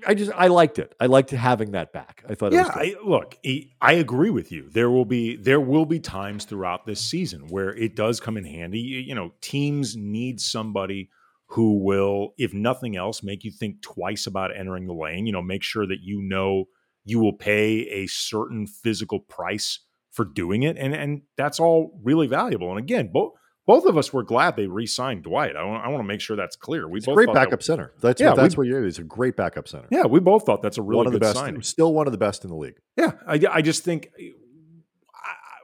I 0.05 0.13
just 0.13 0.31
I 0.35 0.47
liked 0.47 0.79
it. 0.79 0.95
I 0.99 1.07
liked 1.07 1.31
having 1.31 1.71
that 1.71 1.93
back. 1.93 2.23
I 2.27 2.35
thought, 2.35 2.51
yeah. 2.51 2.69
I, 2.73 2.95
look, 3.03 3.37
I 3.81 3.93
agree 3.93 4.29
with 4.29 4.51
you. 4.51 4.69
There 4.69 4.89
will 4.89 5.05
be 5.05 5.35
there 5.35 5.61
will 5.61 5.85
be 5.85 5.99
times 5.99 6.45
throughout 6.45 6.85
this 6.85 7.01
season 7.01 7.47
where 7.49 7.73
it 7.75 7.95
does 7.95 8.19
come 8.19 8.37
in 8.37 8.45
handy. 8.45 8.79
You 8.79 9.15
know, 9.15 9.33
teams 9.41 9.95
need 9.95 10.39
somebody 10.39 11.09
who 11.47 11.83
will, 11.83 12.33
if 12.37 12.53
nothing 12.53 12.95
else, 12.95 13.23
make 13.23 13.43
you 13.43 13.51
think 13.51 13.81
twice 13.81 14.27
about 14.27 14.55
entering 14.55 14.85
the 14.85 14.93
lane. 14.93 15.25
You 15.25 15.33
know, 15.33 15.41
make 15.41 15.63
sure 15.63 15.87
that 15.87 15.99
you 16.01 16.21
know 16.21 16.65
you 17.05 17.19
will 17.19 17.33
pay 17.33 17.79
a 17.89 18.07
certain 18.07 18.67
physical 18.67 19.19
price 19.19 19.79
for 20.11 20.25
doing 20.25 20.63
it, 20.63 20.77
and 20.77 20.93
and 20.93 21.21
that's 21.37 21.59
all 21.59 21.99
really 22.03 22.27
valuable. 22.27 22.69
And 22.69 22.79
again, 22.79 23.09
both 23.11 23.33
both 23.69 23.85
of 23.85 23.99
us 23.99 24.11
were 24.11 24.23
glad 24.23 24.55
they 24.55 24.65
re-signed 24.65 25.21
Dwight. 25.21 25.55
I 25.55 25.63
want, 25.63 25.85
I 25.85 25.89
want 25.89 25.99
to 25.99 26.07
make 26.07 26.21
sure 26.21 26.35
that's 26.35 26.55
clear. 26.55 26.87
We 26.87 27.01
both 27.01 27.13
great 27.13 27.31
backup 27.31 27.59
that, 27.59 27.63
center. 27.63 27.93
That's 28.01 28.19
yeah, 28.19 28.29
what, 28.29 28.37
that's 28.37 28.57
we, 28.57 28.61
what 28.61 28.67
you're. 28.67 28.83
He's 28.83 28.97
a 28.97 29.03
great 29.03 29.35
backup 29.35 29.67
center. 29.67 29.85
Yeah, 29.91 30.07
we 30.07 30.19
both 30.19 30.43
thought 30.43 30.63
that's 30.63 30.79
a 30.79 30.81
really 30.81 30.97
one 30.97 31.05
of 31.05 31.13
the 31.13 31.19
best. 31.19 31.37
Signing. 31.37 31.61
Still 31.61 31.93
one 31.93 32.07
of 32.07 32.11
the 32.11 32.17
best 32.17 32.43
in 32.43 32.49
the 32.49 32.55
league. 32.55 32.79
Yeah, 32.97 33.11
I, 33.27 33.39
I 33.51 33.61
just 33.61 33.83
think 33.83 34.09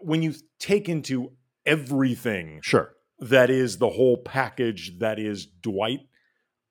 when 0.02 0.22
you 0.22 0.36
take 0.60 0.88
into 0.88 1.32
everything, 1.66 2.60
sure, 2.62 2.94
that 3.22 3.50
is 3.50 3.80
the 3.80 3.90
whole 3.90 4.18
package 4.18 5.00
that 5.00 5.18
is 5.18 5.48
Dwight. 5.48 6.02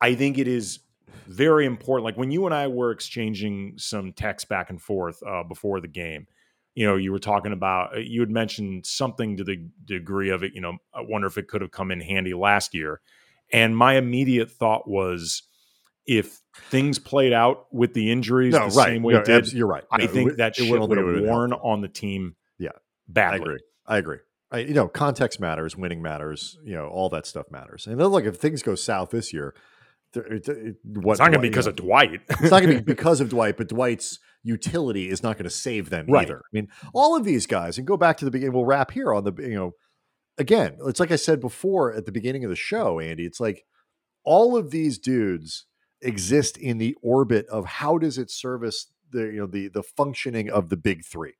I 0.00 0.14
think 0.14 0.38
it 0.38 0.46
is 0.46 0.84
very 1.26 1.66
important. 1.66 2.04
Like 2.04 2.16
when 2.16 2.30
you 2.30 2.46
and 2.46 2.54
I 2.54 2.68
were 2.68 2.92
exchanging 2.92 3.74
some 3.76 4.12
text 4.12 4.48
back 4.48 4.70
and 4.70 4.80
forth 4.80 5.20
uh, 5.26 5.42
before 5.42 5.80
the 5.80 5.88
game, 5.88 6.28
you 6.74 6.86
know, 6.86 6.96
you 6.96 7.12
were 7.12 7.18
talking 7.18 7.52
about, 7.52 7.96
uh, 7.96 8.00
you 8.00 8.20
had 8.20 8.30
mentioned 8.30 8.86
something 8.86 9.36
to 9.36 9.44
the 9.44 9.68
degree 9.84 10.30
of 10.30 10.42
it, 10.42 10.54
you 10.54 10.60
know, 10.60 10.76
I 10.92 11.02
wonder 11.02 11.26
if 11.26 11.38
it 11.38 11.48
could 11.48 11.60
have 11.60 11.70
come 11.70 11.90
in 11.90 12.00
handy 12.00 12.34
last 12.34 12.74
year. 12.74 13.00
And 13.52 13.76
my 13.76 13.96
immediate 13.96 14.50
thought 14.50 14.88
was, 14.88 15.42
if 16.06 16.40
things 16.70 16.98
played 16.98 17.32
out 17.32 17.66
with 17.72 17.94
the 17.94 18.10
injuries 18.10 18.52
no, 18.52 18.68
the 18.68 18.76
right. 18.76 18.88
same 18.88 19.02
way 19.02 19.14
no, 19.14 19.20
it 19.20 19.26
did, 19.26 19.52
you're 19.52 19.66
right. 19.66 19.84
No, 19.90 20.04
I 20.04 20.06
think 20.06 20.32
it, 20.32 20.36
that 20.38 20.56
shit 20.56 20.70
would 20.70 20.98
have 20.98 21.22
worn 21.22 21.52
on 21.52 21.80
the 21.80 21.88
team. 21.88 22.36
Yeah, 22.58 22.70
badly. 23.08 23.38
I 23.38 23.42
agree. 23.42 23.58
I 23.86 23.98
agree. 23.98 24.18
I, 24.50 24.58
you 24.58 24.74
know, 24.74 24.88
context 24.88 25.40
matters, 25.40 25.76
winning 25.76 26.02
matters. 26.02 26.58
You 26.62 26.74
know, 26.74 26.88
all 26.88 27.08
that 27.10 27.26
stuff 27.26 27.46
matters. 27.50 27.86
And 27.86 27.98
then, 27.98 28.06
look, 28.08 28.24
if 28.24 28.36
things 28.36 28.62
go 28.62 28.74
south 28.74 29.10
this 29.10 29.32
year, 29.32 29.54
it, 30.14 30.46
it, 30.48 30.76
what, 30.84 31.12
it's 31.12 31.20
not 31.20 31.30
going 31.30 31.32
to 31.32 31.38
be 31.40 31.48
because 31.48 31.66
know, 31.66 31.70
of 31.70 31.76
Dwight. 31.76 32.20
it's 32.28 32.50
not 32.50 32.62
going 32.62 32.76
to 32.76 32.76
be 32.76 32.80
because 32.94 33.20
of 33.20 33.30
Dwight, 33.30 33.56
but 33.56 33.68
Dwight's 33.68 34.18
utility 34.44 35.08
is 35.08 35.22
not 35.22 35.36
going 35.36 35.44
to 35.44 35.50
save 35.50 35.90
them 35.90 36.06
right. 36.08 36.26
either. 36.26 36.38
I 36.38 36.50
mean, 36.52 36.68
all 36.92 37.16
of 37.16 37.24
these 37.24 37.46
guys, 37.46 37.78
and 37.78 37.86
go 37.86 37.96
back 37.96 38.18
to 38.18 38.24
the 38.24 38.30
beginning. 38.30 38.54
We'll 38.54 38.66
wrap 38.66 38.92
here 38.92 39.12
on 39.12 39.24
the 39.24 39.32
you 39.38 39.54
know, 39.54 39.72
again, 40.38 40.76
it's 40.86 41.00
like 41.00 41.10
I 41.10 41.16
said 41.16 41.40
before 41.40 41.92
at 41.92 42.06
the 42.06 42.12
beginning 42.12 42.44
of 42.44 42.50
the 42.50 42.56
show, 42.56 43.00
Andy. 43.00 43.24
It's 43.24 43.40
like 43.40 43.64
all 44.22 44.56
of 44.56 44.70
these 44.70 44.98
dudes 44.98 45.66
exist 46.00 46.56
in 46.58 46.78
the 46.78 46.94
orbit 47.02 47.46
of 47.46 47.64
how 47.64 47.98
does 47.98 48.18
it 48.18 48.30
service 48.30 48.92
the 49.10 49.24
you 49.24 49.40
know 49.40 49.46
the 49.46 49.68
the 49.68 49.82
functioning 49.82 50.50
of 50.50 50.68
the 50.68 50.76
big 50.76 51.04
three, 51.04 51.34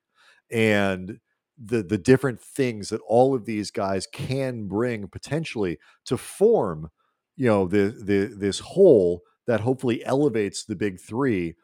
and 0.51 1.21
the 1.62 1.83
the 1.83 1.99
different 1.99 2.40
things 2.40 2.88
that 2.88 3.01
all 3.07 3.35
of 3.35 3.45
these 3.45 3.71
guys 3.71 4.07
can 4.07 4.67
bring 4.67 5.07
potentially 5.09 5.79
to 6.07 6.17
form 6.17 6.90
you 7.37 7.47
know 7.47 7.67
the 7.67 7.95
the 8.03 8.35
this 8.35 8.61
whole 8.61 9.21
that 9.47 9.61
hopefully 9.61 10.05
elevates 10.07 10.64
the 10.64 10.77
big 10.77 10.99
three 10.99 11.55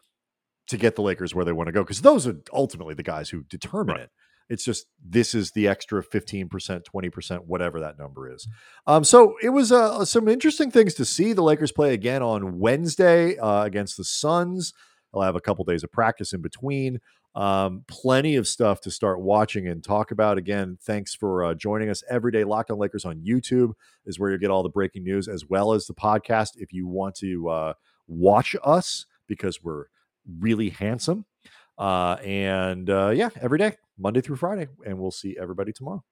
to 0.70 0.76
get 0.76 0.96
the 0.96 1.02
Lakers 1.02 1.34
where 1.34 1.44
they 1.44 1.52
want 1.52 1.66
to 1.66 1.72
go 1.72 1.82
because 1.82 2.02
those 2.02 2.26
are 2.26 2.36
ultimately 2.52 2.94
the 2.94 3.02
guys 3.02 3.30
who 3.30 3.42
determine 3.42 3.96
right. 3.96 4.04
it. 4.04 4.10
It's 4.48 4.64
just 4.64 4.86
this 5.04 5.34
is 5.34 5.52
the 5.52 5.68
extra 5.68 6.02
15%, 6.02 6.48
20%, 6.50 7.38
whatever 7.46 7.80
that 7.80 7.98
number 7.98 8.32
is. 8.32 8.48
Um, 8.86 9.04
so 9.04 9.34
it 9.42 9.50
was 9.50 9.70
uh, 9.70 10.04
some 10.04 10.26
interesting 10.26 10.70
things 10.72 10.94
to 10.94 11.04
see 11.04 11.32
the 11.32 11.42
Lakers 11.42 11.70
play 11.70 11.94
again 11.94 12.22
on 12.22 12.58
Wednesday 12.58 13.36
uh, 13.38 13.64
against 13.64 13.96
the 13.96 14.04
Suns. 14.04 14.72
I'll 15.14 15.22
have 15.22 15.36
a 15.36 15.40
couple 15.40 15.64
days 15.64 15.84
of 15.84 15.92
practice 15.92 16.32
in 16.32 16.40
between. 16.40 17.00
Um, 17.36 17.84
plenty 17.86 18.34
of 18.34 18.48
stuff 18.48 18.80
to 18.82 18.90
start 18.90 19.20
watching 19.20 19.68
and 19.68 19.84
talk 19.84 20.10
about. 20.10 20.36
Again, 20.36 20.78
thanks 20.82 21.14
for 21.14 21.44
uh, 21.44 21.54
joining 21.54 21.88
us. 21.88 22.02
Every 22.10 22.32
day, 22.32 22.42
Locked 22.42 22.72
on 22.72 22.78
Lakers 22.78 23.04
on 23.04 23.24
YouTube 23.24 23.72
is 24.04 24.18
where 24.18 24.32
you 24.32 24.38
get 24.38 24.50
all 24.50 24.64
the 24.64 24.68
breaking 24.68 25.04
news 25.04 25.28
as 25.28 25.44
well 25.48 25.72
as 25.72 25.86
the 25.86 25.94
podcast. 25.94 26.50
If 26.56 26.72
you 26.72 26.88
want 26.88 27.14
to 27.16 27.48
uh, 27.48 27.72
watch 28.08 28.56
us, 28.64 29.06
because 29.30 29.62
we're 29.62 29.84
really 30.26 30.70
handsome. 30.70 31.24
Uh, 31.78 32.16
and 32.24 32.90
uh, 32.90 33.08
yeah, 33.08 33.30
every 33.40 33.58
day, 33.58 33.76
Monday 33.98 34.20
through 34.20 34.36
Friday. 34.36 34.68
And 34.84 34.98
we'll 34.98 35.10
see 35.10 35.36
everybody 35.40 35.72
tomorrow. 35.72 36.04